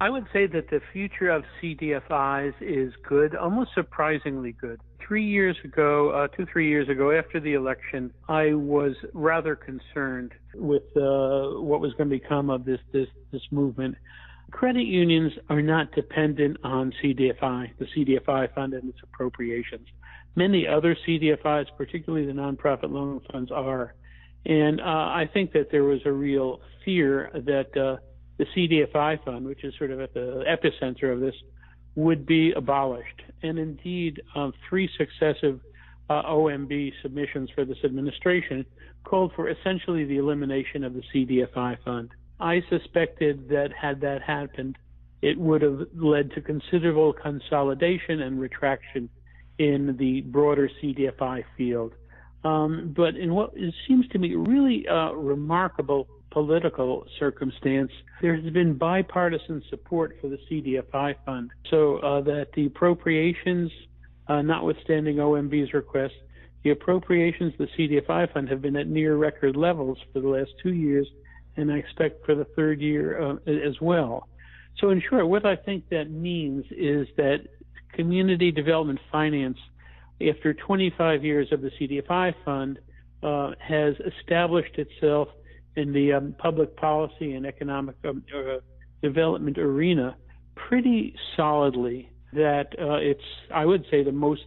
I 0.00 0.10
would 0.10 0.26
say 0.32 0.46
that 0.46 0.70
the 0.70 0.80
future 0.92 1.28
of 1.28 1.42
CDFIs 1.60 2.54
is 2.60 2.92
good, 3.08 3.34
almost 3.34 3.70
surprisingly 3.74 4.52
good. 4.52 4.80
Three 5.06 5.24
years 5.24 5.56
ago, 5.64 6.10
uh, 6.10 6.28
two, 6.28 6.46
three 6.52 6.68
years 6.68 6.88
ago, 6.88 7.10
after 7.10 7.40
the 7.40 7.54
election, 7.54 8.12
I 8.28 8.54
was 8.54 8.92
rather 9.12 9.56
concerned 9.56 10.32
with 10.54 10.84
uh, 10.96 11.58
what 11.60 11.80
was 11.80 11.94
going 11.94 12.10
to 12.10 12.16
become 12.16 12.48
of 12.48 12.64
this, 12.64 12.78
this, 12.92 13.08
this 13.32 13.42
movement. 13.50 13.96
Credit 14.52 14.86
unions 14.86 15.32
are 15.50 15.62
not 15.62 15.90
dependent 15.92 16.58
on 16.62 16.92
CDFI, 17.02 17.70
the 17.78 17.86
CDFI 17.96 18.54
fund 18.54 18.74
and 18.74 18.88
its 18.88 18.98
appropriations. 19.02 19.88
Many 20.36 20.66
other 20.68 20.96
CDFIs, 21.06 21.66
particularly 21.76 22.24
the 22.24 22.32
nonprofit 22.32 22.90
loan 22.90 23.20
funds, 23.32 23.50
are. 23.50 23.94
And 24.46 24.80
uh, 24.80 24.84
I 24.84 25.28
think 25.32 25.52
that 25.52 25.72
there 25.72 25.84
was 25.84 26.00
a 26.04 26.12
real 26.12 26.60
fear 26.84 27.30
that 27.34 27.76
uh, 27.76 27.96
the 28.38 28.46
CDFI 28.56 29.22
fund, 29.24 29.46
which 29.46 29.64
is 29.64 29.74
sort 29.76 29.90
of 29.90 30.00
at 30.00 30.14
the 30.14 30.44
epicenter 30.48 31.12
of 31.12 31.20
this, 31.20 31.34
would 31.94 32.24
be 32.24 32.52
abolished. 32.52 33.22
And 33.42 33.58
indeed, 33.58 34.22
um, 34.34 34.52
three 34.68 34.88
successive 34.96 35.60
uh, 36.08 36.22
OMB 36.22 36.92
submissions 37.02 37.50
for 37.54 37.64
this 37.64 37.78
administration 37.84 38.64
called 39.04 39.32
for 39.34 39.48
essentially 39.48 40.04
the 40.04 40.16
elimination 40.16 40.84
of 40.84 40.94
the 40.94 41.02
CDFI 41.12 41.76
fund. 41.84 42.10
I 42.40 42.62
suspected 42.70 43.48
that 43.48 43.70
had 43.72 44.00
that 44.02 44.22
happened, 44.22 44.78
it 45.22 45.38
would 45.38 45.62
have 45.62 45.80
led 45.94 46.30
to 46.32 46.40
considerable 46.40 47.12
consolidation 47.12 48.22
and 48.22 48.40
retraction 48.40 49.08
in 49.58 49.96
the 49.98 50.20
broader 50.20 50.70
CDFI 50.80 51.44
field. 51.56 51.94
Um, 52.44 52.94
but 52.96 53.16
in 53.16 53.34
what 53.34 53.52
seems 53.88 54.06
to 54.08 54.18
me 54.18 54.36
really 54.36 54.86
uh, 54.86 55.10
remarkable 55.10 56.06
political 56.30 57.06
circumstance, 57.18 57.90
there 58.20 58.36
has 58.36 58.52
been 58.52 58.74
bipartisan 58.74 59.62
support 59.70 60.16
for 60.20 60.28
the 60.28 60.38
CDFI 60.50 61.14
fund, 61.24 61.50
so 61.70 61.98
uh, 61.98 62.20
that 62.22 62.48
the 62.54 62.66
appropriations, 62.66 63.70
uh, 64.28 64.42
notwithstanding 64.42 65.16
OMB's 65.16 65.72
request, 65.72 66.14
the 66.64 66.70
appropriations 66.70 67.54
of 67.58 67.68
the 67.68 67.88
CDFI 67.88 68.32
fund 68.32 68.48
have 68.48 68.60
been 68.60 68.76
at 68.76 68.88
near 68.88 69.16
record 69.16 69.56
levels 69.56 69.98
for 70.12 70.20
the 70.20 70.28
last 70.28 70.50
two 70.62 70.72
years, 70.72 71.06
and 71.56 71.72
I 71.72 71.76
expect 71.76 72.26
for 72.26 72.34
the 72.34 72.44
third 72.44 72.80
year 72.80 73.20
uh, 73.20 73.36
as 73.46 73.80
well. 73.80 74.28
So, 74.78 74.90
in 74.90 75.02
short, 75.08 75.28
what 75.28 75.46
I 75.46 75.56
think 75.56 75.88
that 75.90 76.10
means 76.10 76.64
is 76.70 77.08
that 77.16 77.38
community 77.94 78.52
development 78.52 79.00
finance, 79.10 79.58
after 80.28 80.52
25 80.52 81.24
years 81.24 81.48
of 81.52 81.62
the 81.62 81.70
CDFI 81.80 82.34
fund, 82.44 82.78
uh, 83.22 83.52
has 83.60 83.94
established 84.20 84.78
itself 84.78 85.28
in 85.78 85.92
the 85.92 86.12
um, 86.12 86.34
public 86.38 86.76
policy 86.76 87.34
and 87.34 87.46
economic 87.46 87.96
um, 88.04 88.22
uh, 88.34 88.58
development 89.02 89.58
arena 89.58 90.16
pretty 90.54 91.14
solidly. 91.36 92.10
That 92.32 92.74
uh, 92.78 92.96
it's, 92.96 93.24
I 93.54 93.64
would 93.64 93.86
say, 93.90 94.02
the 94.02 94.12
most 94.12 94.42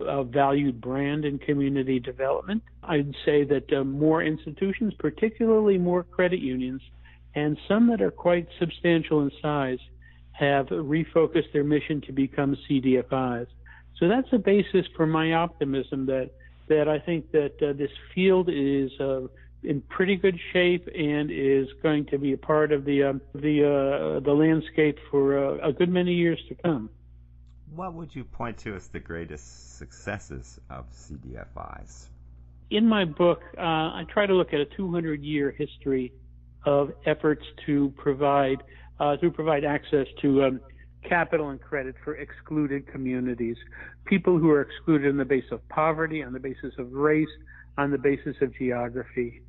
uh, 0.00 0.22
valued 0.24 0.80
brand 0.80 1.24
in 1.24 1.38
community 1.38 1.98
development. 1.98 2.62
I'd 2.82 3.14
say 3.24 3.44
that 3.44 3.72
uh, 3.72 3.84
more 3.84 4.22
institutions, 4.22 4.92
particularly 4.98 5.78
more 5.78 6.02
credit 6.02 6.40
unions, 6.40 6.82
and 7.34 7.56
some 7.68 7.88
that 7.88 8.02
are 8.02 8.10
quite 8.10 8.46
substantial 8.58 9.22
in 9.22 9.30
size, 9.40 9.78
have 10.32 10.66
refocused 10.66 11.52
their 11.52 11.64
mission 11.64 12.02
to 12.02 12.12
become 12.12 12.56
CDFIs. 12.68 13.46
So 13.98 14.08
that's 14.08 14.28
a 14.32 14.38
basis 14.38 14.86
for 14.96 15.06
my 15.06 15.32
optimism 15.34 16.06
that 16.06 16.30
that 16.68 16.88
I 16.88 16.98
think 16.98 17.30
that 17.32 17.54
uh, 17.62 17.72
this 17.72 17.90
field 18.14 18.48
is 18.50 18.90
uh, 19.00 19.22
in 19.64 19.80
pretty 19.82 20.16
good 20.16 20.38
shape 20.52 20.88
and 20.94 21.30
is 21.30 21.68
going 21.82 22.06
to 22.06 22.18
be 22.18 22.32
a 22.32 22.36
part 22.36 22.72
of 22.72 22.84
the 22.84 23.02
uh, 23.02 23.12
the 23.34 23.64
uh, 23.64 24.20
the 24.20 24.32
landscape 24.32 24.98
for 25.10 25.38
uh, 25.38 25.68
a 25.68 25.72
good 25.72 25.88
many 25.88 26.12
years 26.12 26.38
to 26.48 26.54
come. 26.56 26.90
What 27.74 27.94
would 27.94 28.14
you 28.14 28.24
point 28.24 28.58
to 28.58 28.74
as 28.74 28.88
the 28.88 29.00
greatest 29.00 29.78
successes 29.78 30.60
of 30.68 30.84
CDFIs? 30.92 32.08
In 32.70 32.86
my 32.86 33.04
book, 33.04 33.42
uh, 33.56 33.60
I 33.60 34.04
try 34.12 34.26
to 34.26 34.34
look 34.34 34.52
at 34.52 34.60
a 34.60 34.66
200-year 34.78 35.52
history 35.52 36.12
of 36.64 36.92
efforts 37.06 37.44
to 37.66 37.92
provide 37.96 38.62
uh, 39.00 39.16
to 39.16 39.30
provide 39.30 39.64
access 39.64 40.06
to 40.20 40.44
um, 40.44 40.60
capital 41.08 41.50
and 41.50 41.60
credit 41.60 41.94
for 42.04 42.16
excluded 42.16 42.86
communities, 42.86 43.56
people 44.04 44.38
who 44.38 44.50
are 44.50 44.62
excluded 44.62 45.08
on 45.10 45.16
the 45.16 45.24
basis 45.24 45.52
of 45.52 45.68
poverty, 45.68 46.22
on 46.22 46.32
the 46.32 46.40
basis 46.40 46.72
of 46.78 46.92
race, 46.92 47.28
on 47.78 47.90
the 47.90 47.98
basis 47.98 48.36
of 48.40 48.54
geography. 48.56 49.42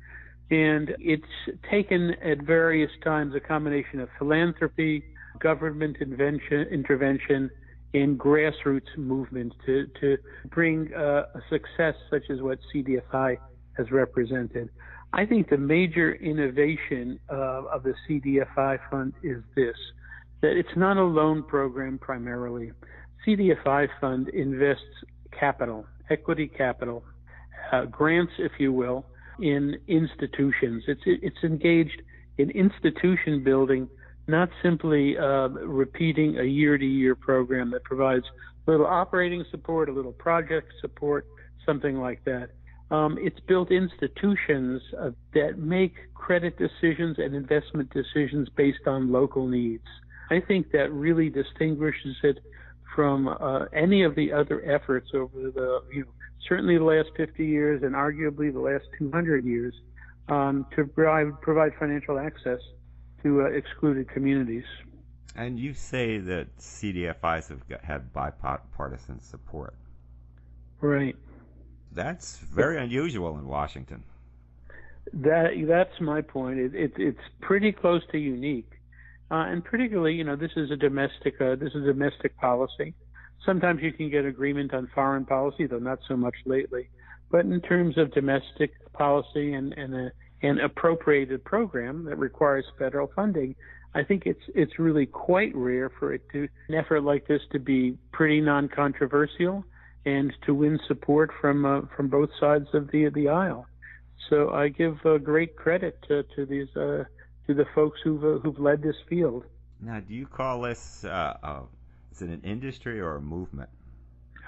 And 0.50 0.94
it's 0.98 1.24
taken 1.70 2.14
at 2.22 2.42
various 2.42 2.90
times 3.02 3.34
a 3.34 3.40
combination 3.40 4.00
of 4.00 4.08
philanthropy, 4.18 5.02
government 5.40 5.96
intervention, 6.00 7.50
and 7.94 8.18
grassroots 8.18 8.96
movement 8.96 9.52
to, 9.64 9.86
to 10.00 10.18
bring 10.50 10.92
uh, 10.94 11.24
a 11.34 11.40
success 11.48 11.94
such 12.10 12.24
as 12.30 12.42
what 12.42 12.58
CDFI 12.74 13.36
has 13.76 13.90
represented. 13.90 14.68
I 15.12 15.24
think 15.24 15.48
the 15.48 15.56
major 15.56 16.14
innovation 16.14 17.20
uh, 17.30 17.62
of 17.72 17.84
the 17.84 17.94
CDFI 18.08 18.78
fund 18.90 19.12
is 19.22 19.42
this 19.54 19.76
that 20.42 20.58
it's 20.58 20.76
not 20.76 20.98
a 20.98 21.02
loan 21.02 21.42
program 21.42 21.98
primarily. 21.98 22.72
CDFI 23.26 23.88
fund 23.98 24.28
invests 24.28 24.82
capital, 25.38 25.86
equity 26.10 26.48
capital, 26.48 27.02
uh, 27.72 27.86
grants, 27.86 28.32
if 28.38 28.52
you 28.58 28.70
will, 28.70 29.06
in 29.40 29.76
institutions. 29.88 30.84
It's 30.86 31.02
it's 31.04 31.42
engaged 31.44 32.02
in 32.38 32.50
institution 32.50 33.44
building, 33.44 33.88
not 34.26 34.48
simply 34.62 35.16
uh, 35.16 35.48
repeating 35.48 36.38
a 36.38 36.44
year-to-year 36.44 37.14
program 37.14 37.70
that 37.70 37.84
provides 37.84 38.24
a 38.66 38.70
little 38.70 38.86
operating 38.86 39.44
support, 39.50 39.88
a 39.88 39.92
little 39.92 40.12
project 40.12 40.72
support, 40.80 41.26
something 41.64 41.98
like 42.00 42.24
that. 42.24 42.50
Um, 42.90 43.18
it's 43.20 43.40
built 43.40 43.70
institutions 43.70 44.82
uh, 44.98 45.10
that 45.32 45.58
make 45.58 45.94
credit 46.14 46.58
decisions 46.58 47.18
and 47.18 47.34
investment 47.34 47.90
decisions 47.92 48.48
based 48.56 48.86
on 48.86 49.10
local 49.10 49.46
needs. 49.46 49.86
I 50.30 50.40
think 50.40 50.70
that 50.72 50.92
really 50.92 51.28
distinguishes 51.28 52.16
it 52.22 52.38
from 52.94 53.28
uh, 53.28 53.64
any 53.72 54.04
of 54.04 54.14
the 54.14 54.32
other 54.32 54.64
efforts 54.64 55.10
over 55.14 55.50
the, 55.50 55.82
you 55.92 56.02
know, 56.02 56.10
certainly 56.48 56.78
the 56.78 56.84
last 56.84 57.10
50 57.16 57.44
years 57.44 57.82
and 57.82 57.94
arguably 57.94 58.52
the 58.52 58.60
last 58.60 58.84
200 58.98 59.44
years 59.44 59.74
um, 60.28 60.66
to 60.76 60.84
provide, 60.84 61.40
provide 61.40 61.72
financial 61.78 62.18
access 62.18 62.60
to 63.22 63.42
uh, 63.42 63.44
excluded 63.46 64.08
communities. 64.08 64.64
And 65.36 65.58
you 65.58 65.74
say 65.74 66.18
that 66.18 66.56
CDFIs 66.58 67.48
have 67.48 67.68
got, 67.68 67.84
had 67.84 68.12
bipartisan 68.12 69.20
support. 69.20 69.74
Right. 70.80 71.16
That's 71.92 72.38
very 72.38 72.78
unusual 72.78 73.38
in 73.38 73.46
Washington. 73.46 74.04
That 75.12 75.50
that's 75.68 76.00
my 76.00 76.22
point. 76.22 76.58
It, 76.58 76.74
it, 76.74 76.92
it's 76.96 77.20
pretty 77.40 77.72
close 77.72 78.02
to 78.12 78.18
unique. 78.18 78.70
Uh, 79.30 79.46
and 79.48 79.64
particularly, 79.64 80.14
you 80.14 80.24
know, 80.24 80.36
this 80.36 80.50
is 80.56 80.70
a 80.70 80.76
domestic 80.76 81.40
uh, 81.40 81.54
this 81.56 81.70
is 81.74 81.84
a 81.84 81.92
domestic 81.92 82.36
policy. 82.38 82.94
Sometimes 83.44 83.82
you 83.82 83.92
can 83.92 84.10
get 84.10 84.24
agreement 84.24 84.72
on 84.74 84.88
foreign 84.94 85.24
policy, 85.24 85.66
though 85.66 85.78
not 85.78 85.98
so 86.08 86.16
much 86.16 86.34
lately. 86.46 86.88
But 87.30 87.46
in 87.46 87.60
terms 87.60 87.98
of 87.98 88.12
domestic 88.12 88.72
policy 88.92 89.54
and 89.54 89.72
and 89.74 89.94
a, 89.94 90.12
an 90.42 90.60
appropriated 90.60 91.44
program 91.44 92.04
that 92.04 92.18
requires 92.18 92.64
federal 92.78 93.10
funding, 93.14 93.56
I 93.94 94.02
think 94.02 94.26
it's 94.26 94.42
it's 94.54 94.78
really 94.78 95.06
quite 95.06 95.54
rare 95.54 95.90
for 95.98 96.12
it 96.12 96.22
to 96.32 96.48
an 96.68 96.74
effort 96.74 97.02
like 97.02 97.26
this 97.26 97.42
to 97.52 97.58
be 97.58 97.96
pretty 98.12 98.40
non-controversial 98.40 99.64
and 100.04 100.32
to 100.46 100.54
win 100.54 100.78
support 100.86 101.30
from 101.40 101.64
uh, 101.64 101.82
from 101.96 102.08
both 102.08 102.30
sides 102.38 102.68
of 102.74 102.90
the 102.90 103.08
the 103.10 103.28
aisle. 103.28 103.66
So 104.30 104.50
I 104.50 104.68
give 104.68 104.98
uh, 105.04 105.18
great 105.18 105.56
credit 105.56 105.98
to, 106.08 106.22
to 106.34 106.46
these 106.46 106.74
uh, 106.76 107.04
to 107.46 107.54
the 107.54 107.66
folks 107.74 108.00
who've 108.02 108.24
uh, 108.24 108.38
who've 108.40 108.58
led 108.58 108.82
this 108.82 108.96
field. 109.08 109.44
Now, 109.80 110.00
do 110.00 110.14
you 110.14 110.26
call 110.26 110.62
this 110.62 111.04
uh, 111.04 111.36
uh, 111.42 111.60
is 112.14 112.22
it 112.22 112.30
an 112.30 112.42
industry 112.44 113.00
or 113.00 113.16
a 113.16 113.20
movement? 113.20 113.68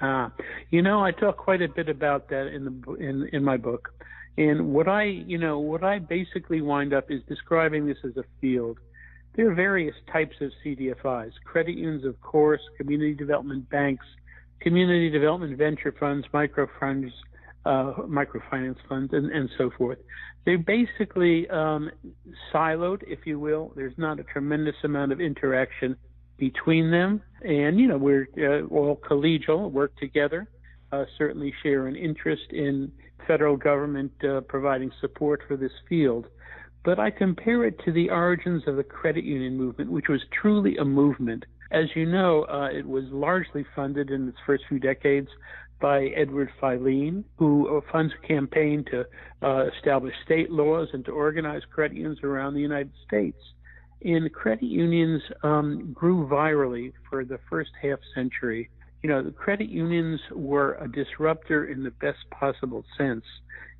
Ah, 0.01 0.31
you 0.71 0.83
know, 0.83 1.03
I 1.03 1.11
talk 1.11 1.37
quite 1.37 1.63
a 1.63 1.69
bit 1.69 1.89
about 1.89 2.29
that 2.29 2.49
in 2.49 2.65
the 2.65 2.95
in 2.95 3.29
in 3.33 3.43
my 3.43 3.57
book, 3.57 3.93
and 4.37 4.73
what 4.73 4.89
I 4.89 5.05
you 5.05 5.39
know 5.39 5.59
what 5.59 5.83
I 5.83 5.99
basically 5.99 6.61
wind 6.61 6.93
up 6.93 7.11
is 7.11 7.23
describing 7.29 7.87
this 7.87 7.99
as 8.05 8.17
a 8.17 8.25
field. 8.41 8.79
There 9.35 9.51
are 9.51 9.55
various 9.55 9.95
types 10.13 10.37
of 10.41 10.51
CDFIs, 10.65 11.33
credit 11.45 11.77
unions, 11.77 12.05
of 12.05 12.21
course, 12.21 12.61
community 12.79 13.15
development 13.15 13.69
banks, 13.69 14.07
community 14.61 15.11
development 15.11 15.57
venture 15.59 15.95
funds, 15.99 16.27
micro 16.33 16.69
funds, 16.81 17.13
uh, 17.67 17.93
microfinance 18.07 18.79
funds, 18.89 19.13
and, 19.13 19.31
and 19.31 19.51
so 19.59 19.71
forth. 19.77 19.99
They're 20.47 20.57
basically 20.57 21.49
um, 21.51 21.91
siloed, 22.53 23.03
if 23.07 23.27
you 23.27 23.39
will. 23.39 23.73
There's 23.77 23.99
not 23.99 24.21
a 24.21 24.25
tremendous 24.25 24.77
amount 24.85 25.13
of 25.13 25.21
interaction 25.21 25.97
between 26.39 26.91
them, 26.91 27.23
and 27.43 27.79
you 27.79 27.87
know 27.87 27.99
we're 27.99 28.29
uh, 28.39 28.67
all 28.75 28.97
collegial, 28.97 29.71
work 29.71 29.97
together. 29.97 30.49
Uh, 30.93 31.05
certainly 31.19 31.53
share 31.63 31.87
an 31.89 31.97
interest 31.97 32.45
in 32.51 32.93
federal 33.27 33.57
government 33.57 34.13
uh, 34.25 34.41
providing 34.43 34.91
support 35.01 35.43
for 35.49 35.57
this 35.57 35.73
field. 35.89 36.27
But 36.85 37.01
I 37.01 37.11
compare 37.11 37.65
it 37.65 37.81
to 37.85 37.93
the 37.93 38.11
origins 38.11 38.63
of 38.69 38.77
the 38.77 38.85
credit 38.85 39.25
union 39.25 39.57
movement, 39.57 39.91
which 39.91 40.07
was 40.09 40.21
truly 40.41 40.77
a 40.77 40.85
movement. 40.85 41.45
As 41.73 41.87
you 41.97 42.07
know, 42.07 42.45
uh, 42.45 42.69
it 42.73 42.87
was 42.87 43.05
largely 43.11 43.67
funded 43.75 44.11
in 44.11 44.29
its 44.29 44.39
first 44.47 44.65
few 44.69 44.79
decades 44.79 45.29
by 45.81 46.05
Edward 46.17 46.51
Filene, 46.63 47.25
who 47.39 47.77
uh, 47.77 47.81
funds 47.93 48.13
a 48.23 48.27
campaign 48.27 48.85
to 48.91 49.05
uh, 49.43 49.67
establish 49.77 50.15
state 50.25 50.51
laws 50.51 50.89
and 50.93 51.05
to 51.05 51.11
organize 51.11 51.63
credit 51.73 51.97
unions 51.97 52.21
around 52.23 52.55
the 52.55 52.61
United 52.61 52.93
States. 53.07 53.39
And 54.05 54.33
credit 54.33 54.65
unions 54.65 55.23
um, 55.43 55.93
grew 55.93 56.27
virally 56.29 56.93
for 57.09 57.25
the 57.25 57.39
first 57.49 57.71
half 57.81 57.99
century. 58.15 58.69
You 59.03 59.11
know, 59.11 59.23
the 59.23 59.31
credit 59.31 59.69
unions 59.69 60.21
were 60.33 60.75
a 60.75 60.89
disruptor 60.89 61.67
in 61.67 61.83
the 61.83 61.91
best 61.91 62.19
possible 62.31 62.85
sense. 62.99 63.25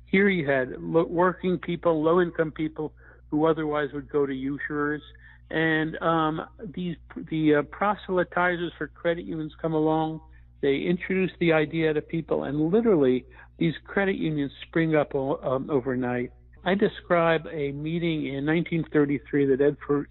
Here 0.05 0.29
you 0.29 0.49
had 0.49 0.73
lo- 0.79 1.07
working 1.07 1.57
people, 1.57 2.01
low 2.01 2.21
income 2.21 2.51
people 2.51 2.93
who 3.29 3.45
otherwise 3.45 3.89
would 3.93 4.09
go 4.09 4.25
to 4.25 4.33
usurers. 4.33 5.01
And 5.49 6.01
um, 6.01 6.41
these 6.75 6.95
the 7.29 7.55
uh, 7.55 7.61
proselytizers 7.63 8.71
for 8.77 8.87
credit 8.87 9.25
unions 9.25 9.53
come 9.61 9.73
along 9.73 10.21
they 10.61 10.77
introduce 10.77 11.31
the 11.39 11.53
idea 11.53 11.93
to 11.93 12.01
people, 12.01 12.45
and 12.45 12.71
literally, 12.71 13.25
these 13.57 13.75
credit 13.85 14.15
unions 14.15 14.51
spring 14.67 14.95
up 14.95 15.13
um, 15.13 15.69
overnight. 15.69 16.31
I 16.67 16.75
describe 16.75 17.47
a 17.47 17.71
meeting 17.71 18.25
in 18.25 18.45
1933 18.45 19.45
that 19.45 19.61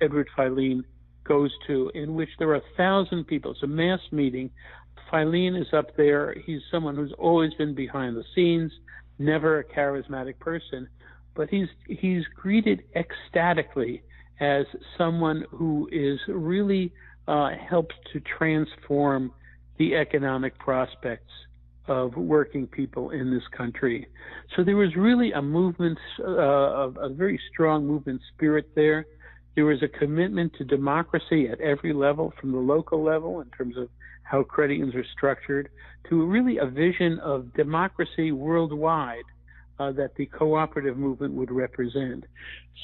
Edward, 0.00 0.28
Filene 0.34 0.84
goes 1.22 1.52
to, 1.66 1.90
in 1.94 2.14
which 2.14 2.30
there 2.38 2.48
are 2.48 2.54
a 2.54 2.62
thousand 2.78 3.26
people. 3.26 3.50
It's 3.50 3.62
a 3.62 3.66
mass 3.66 4.00
meeting. 4.10 4.48
Filene 5.12 5.60
is 5.60 5.66
up 5.74 5.94
there. 5.98 6.34
He's 6.46 6.62
someone 6.70 6.96
who's 6.96 7.12
always 7.18 7.52
been 7.54 7.74
behind 7.74 8.16
the 8.16 8.24
scenes, 8.34 8.72
never 9.18 9.58
a 9.58 9.64
charismatic 9.64 10.38
person. 10.38 10.88
but 11.34 11.50
he's 11.50 11.68
he's 11.86 12.24
greeted 12.34 12.84
ecstatically 12.94 14.02
as 14.40 14.64
someone 14.96 15.44
who 15.50 15.86
is 15.92 16.18
really 16.26 16.90
uh, 17.28 17.50
helps 17.68 17.94
to 18.14 18.20
transform 18.38 19.30
the 19.76 19.94
economic 19.94 20.58
prospects 20.58 21.32
of 21.88 22.16
working 22.16 22.66
people 22.66 23.10
in 23.10 23.30
this 23.30 23.42
country. 23.56 24.06
So 24.54 24.64
there 24.64 24.76
was 24.76 24.94
really 24.96 25.32
a 25.32 25.42
movement, 25.42 25.98
uh, 26.20 26.90
a 26.90 27.08
very 27.08 27.40
strong 27.52 27.86
movement 27.86 28.20
spirit 28.34 28.70
there. 28.74 29.06
There 29.54 29.64
was 29.64 29.82
a 29.82 29.88
commitment 29.88 30.52
to 30.58 30.64
democracy 30.64 31.48
at 31.48 31.60
every 31.60 31.92
level, 31.92 32.32
from 32.40 32.52
the 32.52 32.58
local 32.58 33.02
level 33.02 33.40
in 33.40 33.48
terms 33.50 33.76
of 33.76 33.88
how 34.22 34.42
credit 34.42 34.74
unions 34.74 34.94
are 34.94 35.06
structured, 35.16 35.68
to 36.08 36.24
really 36.26 36.58
a 36.58 36.66
vision 36.66 37.18
of 37.20 37.52
democracy 37.54 38.32
worldwide 38.32 39.24
uh, 39.78 39.92
that 39.92 40.14
the 40.16 40.26
cooperative 40.26 40.96
movement 40.96 41.34
would 41.34 41.50
represent. 41.50 42.24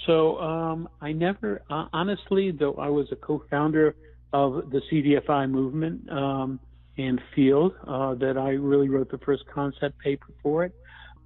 So 0.07 0.39
um, 0.39 0.89
I 1.01 1.13
never, 1.13 1.63
uh, 1.71 1.87
honestly, 1.93 2.51
though 2.51 2.75
I 2.75 2.89
was 2.89 3.07
a 3.13 3.17
co-founder 3.17 3.95
of 4.33 4.71
the 4.71 4.81
CDFI 4.91 5.51
movement 5.51 6.11
um, 6.11 6.61
and 6.99 7.21
field, 7.35 7.75
uh, 7.87 8.15
that 8.15 8.37
I 8.37 8.51
really 8.51 8.89
wrote 8.89 9.11
the 9.11 9.19
first 9.19 9.45
concept 9.47 9.99
paper 9.99 10.27
for 10.43 10.65
it. 10.65 10.75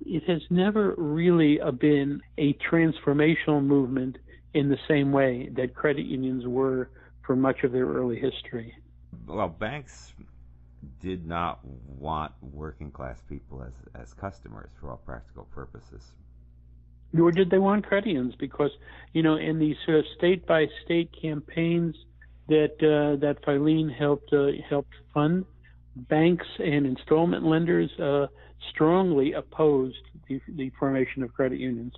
It 0.04 0.24
has 0.24 0.42
never 0.50 0.94
really 0.96 1.60
uh, 1.60 1.70
been 1.70 2.20
a 2.38 2.54
transformational 2.54 3.64
movement 3.64 4.18
in 4.54 4.68
the 4.68 4.78
same 4.88 5.12
way 5.12 5.50
that 5.56 5.74
credit 5.74 6.06
unions 6.06 6.46
were 6.46 6.90
for 7.26 7.34
much 7.36 7.64
of 7.64 7.72
their 7.72 7.86
early 7.86 8.18
history. 8.18 8.74
Well, 9.26 9.48
banks 9.48 10.12
did 11.00 11.26
not 11.26 11.60
want 11.64 12.32
working 12.40 12.90
class 12.90 13.20
people 13.28 13.62
as, 13.62 13.72
as 14.00 14.14
customers 14.14 14.70
for 14.80 14.90
all 14.90 14.98
practical 14.98 15.44
purposes. 15.44 16.12
Nor 17.12 17.32
did 17.32 17.50
they 17.50 17.58
want 17.58 17.86
credit 17.86 18.08
unions 18.08 18.34
because, 18.38 18.70
you 19.12 19.22
know, 19.22 19.36
in 19.36 19.58
these 19.58 19.76
sort 19.84 19.98
of 19.98 20.04
state 20.16 20.46
by 20.46 20.66
state 20.84 21.10
campaigns 21.20 21.96
that 22.48 22.74
uh, 22.80 23.18
that 23.20 23.42
Filene 23.44 23.94
helped 23.94 24.32
uh, 24.32 24.48
helped 24.68 24.94
fund, 25.12 25.44
banks 25.96 26.46
and 26.58 26.86
installment 26.86 27.44
lenders 27.44 27.90
uh, 27.98 28.26
strongly 28.70 29.32
opposed 29.32 29.96
the, 30.28 30.40
the 30.48 30.70
formation 30.78 31.22
of 31.22 31.32
credit 31.32 31.58
unions. 31.58 31.94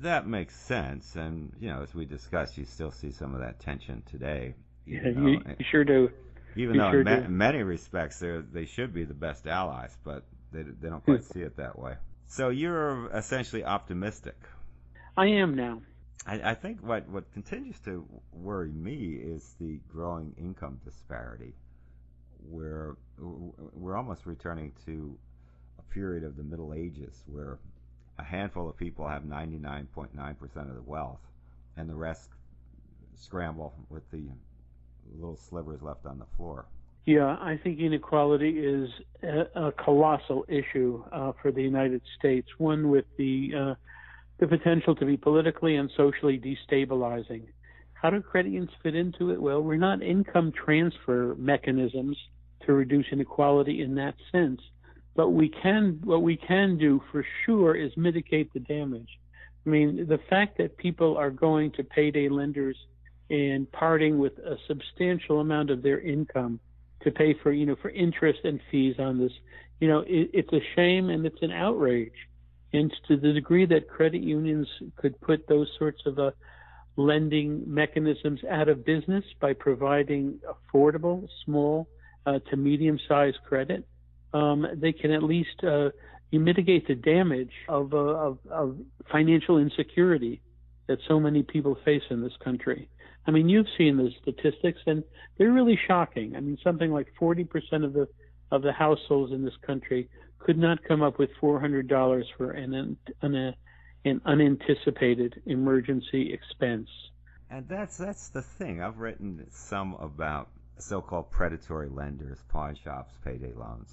That 0.00 0.26
makes 0.26 0.54
sense, 0.54 1.16
and 1.16 1.52
you 1.60 1.68
know, 1.68 1.82
as 1.82 1.94
we 1.94 2.04
discussed, 2.04 2.56
you 2.56 2.64
still 2.64 2.90
see 2.90 3.10
some 3.10 3.34
of 3.34 3.40
that 3.40 3.60
tension 3.60 4.02
today. 4.10 4.54
Yeah, 4.86 5.08
you, 5.08 5.40
you 5.58 5.64
sure 5.70 5.84
do. 5.84 6.10
Even 6.54 6.78
though 6.78 6.90
sure 6.90 7.00
in, 7.00 7.04
ma- 7.04 7.28
many 7.28 7.62
respects 7.62 8.20
they 8.20 8.40
they 8.52 8.64
should 8.66 8.94
be 8.94 9.04
the 9.04 9.14
best 9.14 9.46
allies, 9.46 9.96
but 10.04 10.24
they 10.52 10.62
they 10.62 10.88
don't 10.88 11.04
quite 11.04 11.24
see 11.24 11.40
it 11.40 11.56
that 11.56 11.78
way. 11.78 11.96
So 12.28 12.50
you're 12.50 13.08
essentially 13.12 13.64
optimistic. 13.64 14.36
I 15.16 15.26
am 15.26 15.54
now. 15.54 15.82
I, 16.26 16.50
I 16.50 16.54
think 16.54 16.80
what 16.82 17.08
what 17.08 17.32
continues 17.32 17.78
to 17.80 18.06
worry 18.32 18.70
me 18.70 19.14
is 19.14 19.54
the 19.60 19.80
growing 19.88 20.34
income 20.38 20.80
disparity, 20.84 21.54
where 22.50 22.96
we're 23.18 23.96
almost 23.96 24.26
returning 24.26 24.72
to 24.84 25.16
a 25.78 25.82
period 25.94 26.24
of 26.24 26.36
the 26.36 26.42
Middle 26.42 26.74
Ages 26.74 27.22
where 27.26 27.58
a 28.18 28.24
handful 28.24 28.68
of 28.68 28.76
people 28.76 29.06
have 29.08 29.22
99.9% 29.22 30.10
of 30.56 30.74
the 30.74 30.82
wealth, 30.82 31.20
and 31.76 31.88
the 31.88 31.94
rest 31.94 32.30
scramble 33.14 33.74
with 33.90 34.10
the 34.10 34.24
little 35.14 35.36
slivers 35.36 35.82
left 35.82 36.06
on 36.06 36.18
the 36.18 36.26
floor. 36.36 36.66
Yeah, 37.04 37.36
I 37.40 37.58
think 37.62 37.78
inequality 37.78 38.58
is 38.58 38.90
a, 39.22 39.66
a 39.66 39.72
colossal 39.72 40.44
issue 40.48 41.04
uh, 41.12 41.32
for 41.40 41.52
the 41.52 41.62
United 41.62 42.02
States. 42.18 42.48
One 42.58 42.90
with 42.90 43.04
the 43.16 43.52
uh, 43.56 43.74
the 44.38 44.48
potential 44.48 44.94
to 44.96 45.04
be 45.06 45.16
politically 45.16 45.76
and 45.76 45.90
socially 45.96 46.38
destabilizing. 46.38 47.44
How 48.00 48.10
do 48.10 48.20
credit 48.20 48.52
unions 48.52 48.70
fit 48.82 48.94
into 48.94 49.30
it? 49.30 49.40
Well, 49.40 49.62
we're 49.62 49.76
not 49.76 50.02
income 50.02 50.52
transfer 50.52 51.34
mechanisms 51.38 52.16
to 52.66 52.72
reduce 52.72 53.06
inequality 53.10 53.82
in 53.82 53.94
that 53.96 54.14
sense, 54.30 54.60
but 55.14 55.30
we 55.30 55.48
can 55.48 56.00
what 56.04 56.22
we 56.22 56.36
can 56.36 56.78
do 56.78 57.02
for 57.10 57.24
sure 57.44 57.74
is 57.74 57.92
mitigate 57.96 58.52
the 58.52 58.60
damage. 58.60 59.08
I 59.64 59.70
mean, 59.70 60.06
the 60.08 60.20
fact 60.30 60.58
that 60.58 60.76
people 60.76 61.16
are 61.16 61.30
going 61.30 61.72
to 61.72 61.84
payday 61.84 62.28
lenders 62.28 62.76
and 63.30 63.70
parting 63.72 64.18
with 64.18 64.38
a 64.38 64.56
substantial 64.68 65.40
amount 65.40 65.70
of 65.70 65.82
their 65.82 66.00
income 66.00 66.60
to 67.02 67.10
pay 67.10 67.34
for 67.42 67.52
you 67.52 67.66
know 67.66 67.76
for 67.80 67.90
interest 67.90 68.40
and 68.44 68.60
fees 68.70 68.96
on 68.98 69.18
this 69.18 69.32
you 69.80 69.88
know 69.88 70.00
it, 70.00 70.30
it's 70.32 70.52
a 70.52 70.60
shame 70.74 71.10
and 71.10 71.26
it's 71.26 71.42
an 71.42 71.50
outrage 71.50 72.12
and 72.72 72.92
to 73.08 73.16
the 73.16 73.32
degree 73.32 73.66
that 73.66 73.88
credit 73.88 74.22
unions 74.22 74.68
could 74.96 75.18
put 75.20 75.46
those 75.48 75.68
sorts 75.78 76.00
of 76.06 76.18
uh, 76.18 76.30
lending 76.96 77.62
mechanisms 77.66 78.40
out 78.50 78.68
of 78.68 78.84
business 78.84 79.24
by 79.40 79.52
providing 79.52 80.38
affordable 80.48 81.28
small 81.44 81.86
uh, 82.24 82.38
to 82.50 82.56
medium 82.56 82.98
sized 83.08 83.38
credit 83.46 83.86
um, 84.32 84.66
they 84.74 84.92
can 84.92 85.10
at 85.10 85.22
least 85.22 85.62
uh, 85.62 85.88
mitigate 86.32 86.86
the 86.86 86.94
damage 86.94 87.52
of, 87.68 87.94
uh, 87.94 87.96
of, 87.96 88.38
of 88.50 88.76
financial 89.10 89.56
insecurity 89.58 90.42
that 90.86 90.98
so 91.08 91.18
many 91.18 91.42
people 91.42 91.78
face 91.84 92.02
in 92.10 92.20
this 92.20 92.36
country 92.44 92.88
I 93.26 93.32
mean, 93.32 93.48
you've 93.48 93.66
seen 93.76 93.96
the 93.96 94.10
statistics, 94.22 94.80
and 94.86 95.02
they're 95.36 95.52
really 95.52 95.78
shocking. 95.86 96.36
I 96.36 96.40
mean, 96.40 96.58
something 96.62 96.92
like 96.92 97.08
40% 97.20 97.48
of 97.84 97.92
the 97.92 98.08
of 98.52 98.62
the 98.62 98.72
households 98.72 99.32
in 99.32 99.44
this 99.44 99.56
country 99.66 100.08
could 100.38 100.56
not 100.56 100.78
come 100.84 101.02
up 101.02 101.18
with 101.18 101.30
$400 101.42 102.22
for 102.36 102.52
an, 102.52 102.74
an, 102.74 102.96
an 103.22 103.54
unanticipated 104.24 105.42
emergency 105.46 106.32
expense. 106.32 106.88
And 107.50 107.68
that's 107.68 107.96
that's 107.96 108.28
the 108.28 108.42
thing. 108.42 108.80
I've 108.80 108.98
written 108.98 109.46
some 109.50 109.94
about 109.94 110.48
so-called 110.78 111.30
predatory 111.30 111.88
lenders, 111.88 112.38
pawn 112.48 112.76
shops, 112.82 113.12
payday 113.24 113.52
loans. 113.54 113.92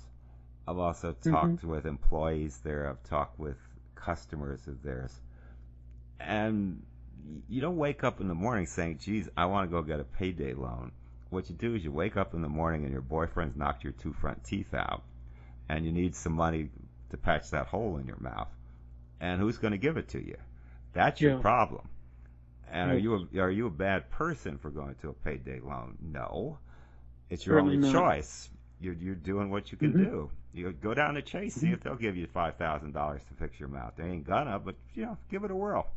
I've 0.68 0.78
also 0.78 1.12
mm-hmm. 1.12 1.32
talked 1.32 1.48
mm-hmm. 1.58 1.70
with 1.70 1.86
employees 1.86 2.60
there. 2.64 2.90
I've 2.90 3.04
talked 3.10 3.40
with 3.40 3.58
customers 3.96 4.68
of 4.68 4.82
theirs, 4.82 5.14
and 6.20 6.84
you 7.48 7.62
don't 7.62 7.78
wake 7.78 8.04
up 8.04 8.22
in 8.22 8.28
the 8.28 8.36
morning 8.36 8.66
saying, 8.66 9.00
"Geez, 9.00 9.30
I 9.38 9.46
want 9.46 9.70
to 9.70 9.72
go 9.72 9.82
get 9.82 10.00
a 10.00 10.04
payday 10.04 10.54
loan." 10.54 10.92
What 11.30 11.50
you 11.50 11.56
do 11.56 11.76
is 11.76 11.84
you 11.84 11.92
wake 11.92 12.18
up 12.18 12.34
in 12.34 12.42
the 12.42 12.50
morning 12.50 12.84
and 12.84 12.92
your 12.92 13.02
boyfriend's 13.02 13.56
knocked 13.56 13.84
your 13.84 13.94
two 13.94 14.14
front 14.14 14.44
teeth 14.44 14.74
out, 14.74 15.04
and 15.70 15.86
you 15.86 15.92
need 15.92 16.16
some 16.16 16.34
money 16.34 16.70
to 17.10 17.18
patch 17.18 17.50
that 17.52 17.68
hole 17.68 17.98
in 17.98 18.06
your 18.06 18.20
mouth. 18.20 18.50
And 19.24 19.40
who's 19.40 19.58
going 19.58 19.72
to 19.72 19.78
give 19.78 19.96
it 19.96 20.10
to 20.10 20.20
you? 20.20 20.36
That's 20.92 21.22
your 21.22 21.36
yeah. 21.36 21.42
problem. 21.42 21.88
And 22.70 22.92
are 22.92 22.98
you 22.98 23.28
a, 23.34 23.40
are 23.40 23.50
you 23.50 23.68
a 23.68 23.72
bad 23.72 24.10
person 24.10 24.58
for 24.58 24.70
going 24.70 24.96
to 25.02 25.10
a 25.12 25.14
payday 25.14 25.62
loan? 25.62 25.98
No, 26.02 26.58
it's 27.30 27.46
your 27.46 27.56
Certainly 27.56 27.78
only 27.78 27.94
not. 27.94 28.02
choice. 28.02 28.50
You're 28.82 28.96
you're 28.96 29.16
doing 29.16 29.50
what 29.50 29.72
you 29.72 29.78
can 29.78 29.94
mm-hmm. 29.94 30.04
do. 30.04 30.30
You 30.52 30.74
go 30.74 30.94
down 30.94 31.14
to 31.14 31.22
Chase, 31.22 31.56
see 31.56 31.68
mm-hmm. 31.68 31.76
if 31.76 31.84
they'll 31.84 31.96
give 31.96 32.18
you 32.18 32.28
five 32.34 32.58
thousand 32.58 32.92
dollars 32.92 33.22
to 33.30 33.34
fix 33.36 33.58
your 33.58 33.70
mouth. 33.70 33.94
They 33.96 34.04
ain't 34.04 34.28
gonna, 34.28 34.60
but 34.60 34.76
you 34.94 35.06
know, 35.06 35.18
give 35.32 35.46
it 35.46 35.52
a 35.52 35.56
whirl. 35.56 35.88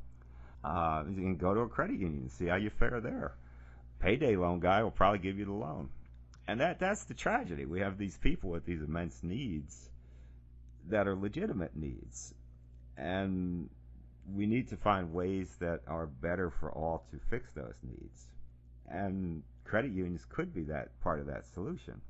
Uh, 0.62 1.02
you 1.08 1.16
can 1.16 1.36
go 1.36 1.52
to 1.52 1.60
a 1.60 1.68
credit 1.68 1.98
union 1.98 2.22
and 2.22 2.30
see 2.30 2.46
how 2.46 2.56
you 2.56 2.70
fare 2.70 3.00
there. 3.00 3.34
Payday 3.98 4.36
loan 4.36 4.60
guy 4.60 4.84
will 4.84 4.92
probably 4.92 5.18
give 5.18 5.36
you 5.36 5.46
the 5.46 5.52
loan. 5.52 5.88
And 6.46 6.60
that 6.60 6.78
that's 6.78 7.02
the 7.04 7.14
tragedy. 7.14 7.64
We 7.64 7.80
have 7.80 7.98
these 7.98 8.16
people 8.16 8.50
with 8.50 8.64
these 8.64 8.82
immense 8.82 9.20
needs 9.24 9.90
that 10.90 11.08
are 11.08 11.16
legitimate 11.16 11.74
needs. 11.74 12.32
And 12.96 13.68
we 14.34 14.46
need 14.46 14.68
to 14.68 14.76
find 14.76 15.12
ways 15.12 15.56
that 15.60 15.80
are 15.86 16.06
better 16.06 16.50
for 16.50 16.70
all 16.72 17.04
to 17.10 17.18
fix 17.30 17.50
those 17.54 17.74
needs. 17.82 18.28
And 18.88 19.42
credit 19.64 19.92
unions 19.92 20.24
could 20.28 20.54
be 20.54 20.62
that 20.64 20.88
part 21.02 21.20
of 21.20 21.26
that 21.26 21.46
solution. 21.46 22.00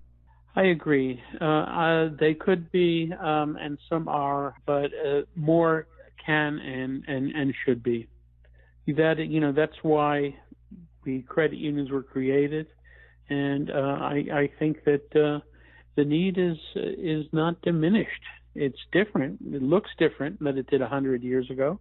I 0.54 0.64
agree. 0.64 1.20
Uh, 1.40 1.44
uh, 1.44 2.10
they 2.18 2.32
could 2.32 2.70
be, 2.72 3.12
um, 3.20 3.56
and 3.60 3.78
some 3.88 4.08
are, 4.08 4.54
but 4.64 4.86
uh, 5.06 5.22
more 5.34 5.86
can 6.24 6.58
and, 6.58 7.04
and, 7.06 7.30
and 7.32 7.54
should 7.64 7.82
be 7.82 8.08
that 8.94 9.18
you 9.18 9.40
know 9.40 9.52
that's 9.52 9.76
why 9.82 10.34
the 11.04 11.22
credit 11.22 11.58
unions 11.58 11.90
were 11.90 12.02
created, 12.02 12.66
and 13.28 13.70
uh, 13.70 13.74
I, 13.74 14.24
I 14.32 14.50
think 14.58 14.84
that 14.84 15.04
uh, 15.14 15.40
the 15.96 16.04
need 16.04 16.38
is 16.38 16.56
is 16.74 17.26
not 17.32 17.60
diminished. 17.62 18.22
It's 18.56 18.78
different. 18.92 19.38
It 19.52 19.62
looks 19.62 19.90
different 19.98 20.42
than 20.42 20.58
it 20.58 20.66
did 20.68 20.82
a 20.82 20.88
hundred 20.88 21.22
years 21.22 21.50
ago. 21.50 21.80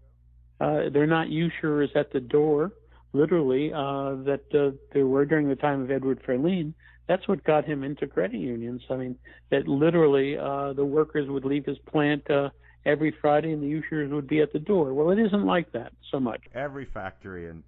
Uh, 0.60 0.90
they're 0.92 1.08
not 1.08 1.30
usurers 1.30 1.90
at 1.96 2.14
the 2.14 2.20
door, 2.20 2.72
literally, 3.14 3.74
uh, 3.74 4.16
that 4.24 4.44
uh, 4.54 4.76
there 4.94 5.06
were 5.06 5.26
during 5.26 5.50
the 5.50 5.56
time 5.56 5.82
of 5.82 5.92
Edward 5.92 6.22
Filene. 6.24 6.74
That's 7.08 7.28
what 7.28 7.44
got 7.44 7.66
him 7.66 7.84
into 7.84 8.08
credit 8.08 8.38
unions. 8.38 8.82
I 8.90 8.96
mean, 8.96 9.18
that 9.52 9.68
literally 9.68 10.38
uh, 10.38 10.74
the 10.74 10.86
workers 10.86 11.30
would 11.30 11.46
leave 11.46 11.66
his 11.66 11.78
plant 11.80 12.30
uh, 12.32 12.50
every 12.86 13.14
Friday, 13.22 13.52
and 13.52 13.62
the 13.62 13.68
usurers 13.68 14.12
would 14.12 14.28
be 14.28 14.42
at 14.42 14.54
the 14.54 14.60
door. 14.60 14.94
Well, 14.94 15.12
it 15.12 15.20
isn't 15.20 15.46
like 15.46 15.72
that 15.74 15.94
so 16.12 16.20
much. 16.20 16.42
Every 16.54 16.86
factory 16.86 17.50
in 17.50 17.64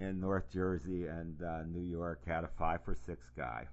in 0.00 0.20
North 0.20 0.44
Jersey 0.52 1.06
and 1.06 1.42
uh, 1.42 1.62
New 1.64 1.82
York 1.82 2.20
had 2.26 2.44
a 2.44 2.50
five 2.58 2.80
for 2.84 2.96
six 3.06 3.20
guy. 3.36 3.66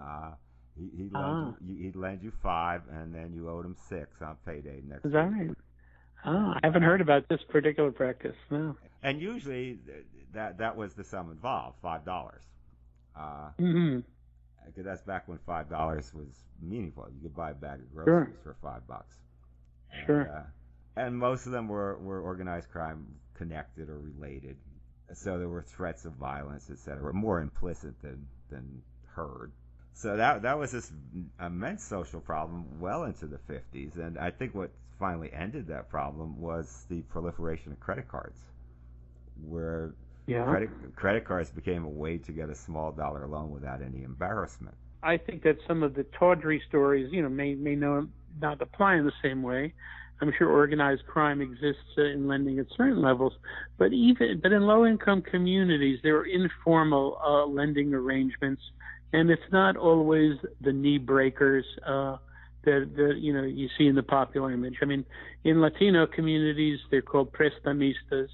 Uh, 0.00 0.30
he 0.78 0.90
he 0.96 1.02
lend, 1.02 1.14
ah. 1.16 1.54
you, 1.66 1.76
he'd 1.84 1.96
lend 1.96 2.22
you 2.22 2.32
five, 2.42 2.82
and 2.90 3.14
then 3.14 3.32
you 3.34 3.48
owed 3.50 3.64
him 3.64 3.76
six 3.88 4.22
on 4.22 4.36
payday 4.46 4.80
next. 4.86 5.04
Is 5.04 5.12
that 5.12 5.18
right? 5.18 5.50
Oh, 6.24 6.52
I 6.54 6.60
haven't 6.62 6.82
heard 6.82 7.00
about 7.00 7.28
this 7.28 7.40
particular 7.48 7.92
practice. 7.92 8.36
No. 8.50 8.76
And 9.02 9.20
usually 9.20 9.78
that 10.34 10.58
that 10.58 10.76
was 10.76 10.94
the 10.94 11.04
sum 11.04 11.30
involved, 11.30 11.76
five 11.82 12.04
dollars. 12.04 12.42
Uh, 13.16 13.50
mm-hmm. 13.60 14.00
Because 14.66 14.84
that's 14.84 15.02
back 15.02 15.28
when 15.28 15.38
five 15.46 15.68
dollars 15.70 16.12
was 16.14 16.28
meaningful. 16.60 17.08
You 17.14 17.22
could 17.22 17.36
buy 17.36 17.52
a 17.52 17.54
bag 17.54 17.80
of 17.80 17.94
groceries 17.94 18.34
sure. 18.42 18.54
for 18.54 18.56
five 18.62 18.86
bucks. 18.86 19.16
Sure. 20.06 20.20
And, 20.22 20.30
uh, 20.30 20.42
and 20.96 21.16
most 21.16 21.46
of 21.46 21.52
them 21.52 21.68
were, 21.68 21.96
were 21.98 22.20
organized 22.20 22.68
crime 22.70 23.06
connected 23.34 23.88
or 23.88 23.98
related. 23.98 24.56
So 25.14 25.38
there 25.38 25.48
were 25.48 25.62
threats 25.62 26.04
of 26.04 26.12
violence, 26.14 26.68
etc., 26.70 27.02
were 27.02 27.12
more 27.12 27.40
implicit 27.40 28.00
than 28.02 28.26
than 28.50 28.82
heard. 29.14 29.52
So 29.94 30.16
that 30.16 30.42
that 30.42 30.58
was 30.58 30.72
this 30.72 30.92
immense 31.44 31.84
social 31.84 32.20
problem 32.20 32.80
well 32.80 33.04
into 33.04 33.26
the 33.26 33.38
50s, 33.50 33.98
and 33.98 34.18
I 34.18 34.30
think 34.30 34.54
what 34.54 34.70
finally 34.98 35.30
ended 35.32 35.68
that 35.68 35.88
problem 35.88 36.40
was 36.40 36.84
the 36.88 37.02
proliferation 37.02 37.72
of 37.72 37.80
credit 37.80 38.08
cards, 38.08 38.38
where 39.44 39.94
yeah. 40.26 40.44
credit 40.44 40.70
credit 40.94 41.24
cards 41.24 41.50
became 41.50 41.84
a 41.84 41.88
way 41.88 42.18
to 42.18 42.32
get 42.32 42.48
a 42.48 42.54
small 42.54 42.92
dollar 42.92 43.26
loan 43.26 43.50
without 43.50 43.82
any 43.82 44.02
embarrassment. 44.02 44.76
I 45.02 45.16
think 45.16 45.42
that 45.44 45.56
some 45.66 45.82
of 45.82 45.94
the 45.94 46.04
tawdry 46.18 46.62
stories, 46.68 47.12
you 47.12 47.22
know, 47.22 47.28
may 47.28 47.54
may 47.54 47.74
know, 47.74 48.08
not 48.40 48.60
apply 48.60 48.96
in 48.96 49.04
the 49.04 49.12
same 49.22 49.42
way. 49.42 49.74
I'm 50.20 50.32
sure 50.36 50.48
organized 50.48 51.06
crime 51.06 51.40
exists 51.40 51.96
in 51.96 52.26
lending 52.26 52.58
at 52.58 52.66
certain 52.76 53.00
levels, 53.00 53.32
but 53.78 53.92
even 53.92 54.40
but 54.42 54.52
in 54.52 54.62
low-income 54.62 55.22
communities, 55.22 56.00
there 56.02 56.16
are 56.16 56.26
informal 56.26 57.18
uh, 57.24 57.46
lending 57.46 57.94
arrangements, 57.94 58.62
and 59.12 59.30
it's 59.30 59.50
not 59.52 59.76
always 59.76 60.36
the 60.60 60.72
knee 60.72 60.98
breakers 60.98 61.64
uh, 61.86 62.16
that 62.64 62.90
that 62.96 63.14
you 63.18 63.32
know 63.32 63.42
you 63.42 63.68
see 63.78 63.86
in 63.86 63.94
the 63.94 64.02
popular 64.02 64.52
image. 64.52 64.76
I 64.82 64.84
mean, 64.84 65.04
in 65.44 65.60
Latino 65.60 66.06
communities, 66.06 66.78
they're 66.90 67.02
called 67.02 67.32
prestamistas, 67.32 68.28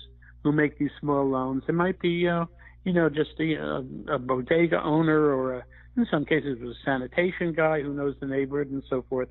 who 0.44 0.52
make 0.52 0.78
these 0.78 0.90
small 1.00 1.28
loans. 1.28 1.64
It 1.66 1.74
might 1.74 1.98
be, 2.00 2.28
uh, 2.28 2.44
you 2.84 2.92
know, 2.92 3.08
just 3.08 3.30
a, 3.40 3.84
a 4.12 4.18
bodega 4.18 4.80
owner 4.82 5.34
or 5.34 5.54
a, 5.54 5.64
in 5.96 6.06
some 6.10 6.24
cases, 6.24 6.58
a 6.60 6.72
sanitation 6.84 7.52
guy 7.54 7.82
who 7.82 7.94
knows 7.94 8.14
the 8.20 8.26
neighborhood 8.26 8.70
and 8.70 8.82
so 8.88 9.04
forth. 9.08 9.28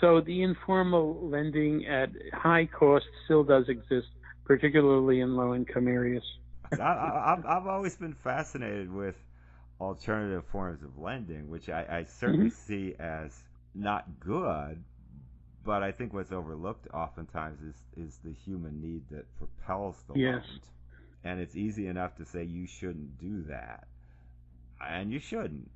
So 0.00 0.20
the 0.20 0.42
informal 0.42 1.28
lending 1.28 1.86
at 1.86 2.10
high 2.32 2.66
cost 2.66 3.06
still 3.24 3.42
does 3.42 3.68
exist, 3.68 4.08
particularly 4.44 5.20
in 5.20 5.36
low 5.36 5.54
income 5.54 5.88
areas. 5.88 6.22
I, 6.72 7.36
have 7.46 7.66
always 7.66 7.96
been 7.96 8.14
fascinated 8.14 8.92
with 8.92 9.14
alternative 9.84 10.44
forms 10.50 10.82
of 10.82 10.98
lending, 10.98 11.48
which 11.48 11.68
I, 11.68 11.84
I 11.88 12.04
certainly 12.04 12.50
mm-hmm. 12.50 12.66
see 12.66 12.94
as 12.98 13.36
not 13.74 14.20
good, 14.20 14.82
but 15.64 15.82
I 15.82 15.92
think 15.92 16.12
what's 16.12 16.32
overlooked 16.32 16.88
oftentimes 16.92 17.60
is, 17.62 18.06
is 18.06 18.18
the 18.24 18.32
human 18.32 18.80
need 18.80 19.02
that 19.10 19.26
propels 19.38 19.96
the 20.08 20.18
yes. 20.18 20.32
loan. 20.34 20.60
And 21.24 21.40
it's 21.40 21.56
easy 21.56 21.86
enough 21.86 22.16
to 22.16 22.24
say 22.24 22.44
you 22.44 22.66
shouldn't 22.66 23.18
do 23.18 23.44
that. 23.48 23.86
And 24.80 25.10
you 25.10 25.20
shouldn't. 25.20 25.70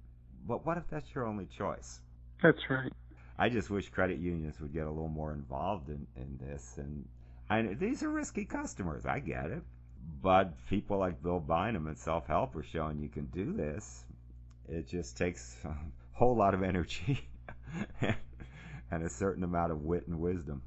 But 0.46 0.66
what 0.66 0.76
if 0.76 0.84
that's 0.90 1.14
your 1.14 1.26
only 1.26 1.46
choice? 1.46 2.00
That's 2.42 2.58
right. 2.68 2.92
I 3.38 3.48
just 3.48 3.70
wish 3.70 3.88
credit 3.88 4.18
unions 4.18 4.60
would 4.60 4.72
get 4.72 4.86
a 4.86 4.90
little 4.90 5.08
more 5.08 5.32
involved 5.32 5.88
in, 5.88 6.06
in 6.16 6.38
this. 6.38 6.74
And 6.76 7.06
I, 7.48 7.62
these 7.74 8.02
are 8.02 8.10
risky 8.10 8.44
customers. 8.44 9.06
I 9.06 9.20
get 9.20 9.46
it. 9.46 9.62
But 10.22 10.54
people 10.68 10.98
like 10.98 11.22
Bill 11.22 11.40
Bynum 11.40 11.86
and 11.86 11.96
Self 11.96 12.26
Help 12.26 12.56
are 12.56 12.64
showing 12.64 12.98
you 12.98 13.08
can 13.08 13.26
do 13.26 13.52
this. 13.52 14.04
It 14.68 14.88
just 14.88 15.16
takes 15.16 15.56
a 15.64 15.74
whole 16.12 16.36
lot 16.36 16.54
of 16.54 16.62
energy 16.62 17.20
and 18.90 19.02
a 19.02 19.08
certain 19.08 19.44
amount 19.44 19.72
of 19.72 19.82
wit 19.82 20.06
and 20.06 20.18
wisdom. 20.20 20.62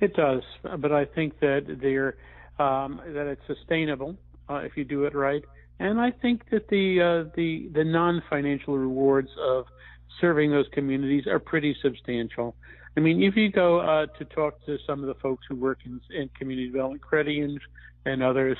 It 0.00 0.14
does, 0.14 0.42
but 0.78 0.92
I 0.92 1.04
think 1.04 1.38
that 1.40 1.78
they're 1.80 2.16
um, 2.58 3.00
that 3.06 3.26
it's 3.26 3.40
sustainable 3.46 4.16
uh, 4.50 4.56
if 4.56 4.76
you 4.76 4.84
do 4.84 5.04
it 5.04 5.14
right, 5.14 5.42
and 5.78 6.00
I 6.00 6.10
think 6.10 6.50
that 6.50 6.68
the 6.68 7.00
uh, 7.00 7.30
the 7.36 7.68
the 7.72 7.84
non-financial 7.84 8.76
rewards 8.76 9.30
of 9.40 9.66
serving 10.20 10.50
those 10.50 10.66
communities 10.72 11.26
are 11.26 11.38
pretty 11.38 11.76
substantial. 11.82 12.54
I 12.96 13.00
mean, 13.00 13.22
if 13.22 13.36
you 13.36 13.50
go 13.50 13.80
uh, 13.80 14.06
to 14.18 14.24
talk 14.24 14.64
to 14.66 14.78
some 14.86 15.00
of 15.00 15.06
the 15.06 15.14
folks 15.20 15.44
who 15.48 15.56
work 15.56 15.80
in, 15.84 16.00
in 16.10 16.28
community 16.38 16.68
development 16.68 17.02
credit 17.02 17.32
unions 17.32 17.60
and 18.04 18.22
others, 18.22 18.56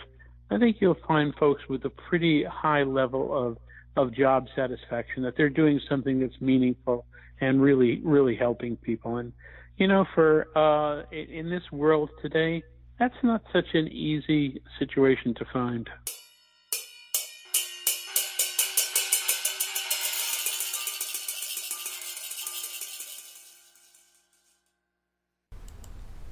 I 0.51 0.59
think 0.59 0.79
you'll 0.81 0.97
find 1.07 1.35
folks 1.37 1.63
with 1.69 1.85
a 1.85 1.91
pretty 1.91 2.45
high 2.45 2.83
level 2.83 3.37
of 3.37 3.59
of 3.97 4.13
job 4.13 4.49
satisfaction 4.57 5.23
that 5.23 5.37
they're 5.37 5.49
doing 5.49 5.81
something 5.89 6.19
that's 6.19 6.41
meaningful 6.41 7.07
and 7.41 7.63
really 7.63 8.01
really 8.03 8.35
helping 8.37 8.77
people. 8.77 9.19
And 9.19 9.33
you 9.77 9.87
know, 9.87 10.05
for 10.15 10.47
uh, 10.57 11.05
in 11.13 11.49
this 11.49 11.63
world 11.73 12.11
today, 12.21 12.63
that's 12.99 13.15
not 13.23 13.43
such 13.53 13.67
an 13.75 13.89
easy 13.89 14.61
situation 14.79 15.35
to 15.35 15.45
find. 15.53 15.89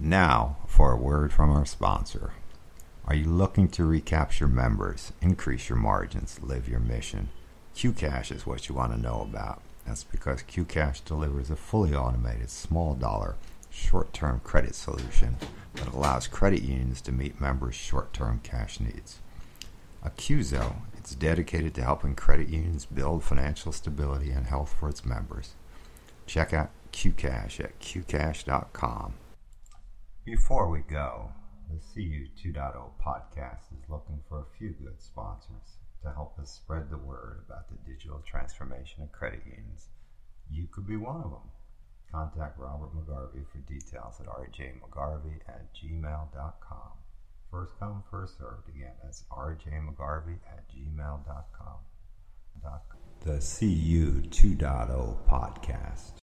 Now, 0.05 0.57
for 0.67 0.91
a 0.91 0.97
word 0.97 1.33
from 1.33 1.53
our 1.53 1.65
sponsor. 1.65 2.33
Are 3.05 3.15
you 3.15 3.27
looking 3.27 3.69
to 3.69 3.85
recapture 3.85 4.49
members, 4.49 5.13
increase 5.21 5.69
your 5.69 5.79
margins, 5.79 6.41
live 6.43 6.69
your 6.69 6.81
mission? 6.81 7.29
QCash 7.77 8.35
is 8.35 8.45
what 8.45 8.69
you 8.69 8.75
want 8.75 8.91
to 8.93 9.01
know 9.01 9.21
about. 9.21 9.63
That's 9.87 10.03
because 10.03 10.43
QCash 10.43 11.05
delivers 11.05 11.51
a 11.51 11.57
fully 11.57 11.95
automated 11.95 12.51
small 12.51 12.97
dollar 12.97 13.37
short 13.71 14.13
term 14.13 14.41
credit 14.43 14.75
solution 14.75 15.37
that 15.75 15.95
allows 15.95 16.27
credit 16.27 16.63
unions 16.65 17.01
to 17.03 17.13
meet 17.13 17.41
members' 17.41 17.77
short 17.77 18.13
term 18.13 18.41
cash 18.43 18.81
needs. 18.81 19.21
A 20.03 20.11
CUSO, 20.11 20.79
it's 20.99 21.15
dedicated 21.15 21.75
to 21.75 21.85
helping 21.85 22.17
credit 22.17 22.49
unions 22.49 22.87
build 22.87 23.23
financial 23.23 23.71
stability 23.71 24.33
and 24.33 24.47
health 24.47 24.75
for 24.81 24.89
its 24.89 25.05
members. 25.05 25.55
Check 26.27 26.53
out 26.53 26.71
QCash 26.93 27.61
at 27.61 27.79
qcash.com. 27.79 29.15
Before 30.25 30.71
we 30.71 30.83
go, 30.83 31.33
the 31.69 31.81
CU 31.93 32.29
2.0 32.41 32.91
podcast 33.05 33.73
is 33.77 33.89
looking 33.89 34.21
for 34.29 34.39
a 34.39 34.57
few 34.57 34.71
good 34.71 35.03
sponsors 35.03 35.79
to 36.05 36.13
help 36.13 36.39
us 36.39 36.49
spread 36.63 36.91
the 36.91 36.97
word 36.97 37.43
about 37.45 37.69
the 37.69 37.91
digital 37.93 38.23
transformation 38.25 39.03
of 39.03 39.11
credit 39.11 39.43
unions. 39.45 39.89
You 40.49 40.69
could 40.71 40.87
be 40.87 40.97
one 40.97 41.17
of 41.17 41.31
them. 41.33 41.51
Contact 42.13 42.57
Robert 42.57 42.95
McGarvey 42.95 43.45
for 43.51 43.59
details 43.67 44.21
at 44.21 44.27
rjmcgarvey 44.27 45.41
at 45.49 45.75
gmail.com. 45.75 46.93
First 47.51 47.73
come, 47.81 48.05
first 48.09 48.39
served. 48.39 48.69
Again, 48.69 48.93
that's 49.03 49.25
rjmcgarvey 49.33 50.39
at 50.47 50.69
gmail.com. 50.71 51.79
The 53.25 53.39
CU 53.41 54.23
2.0 54.23 55.17
podcast. 55.29 56.21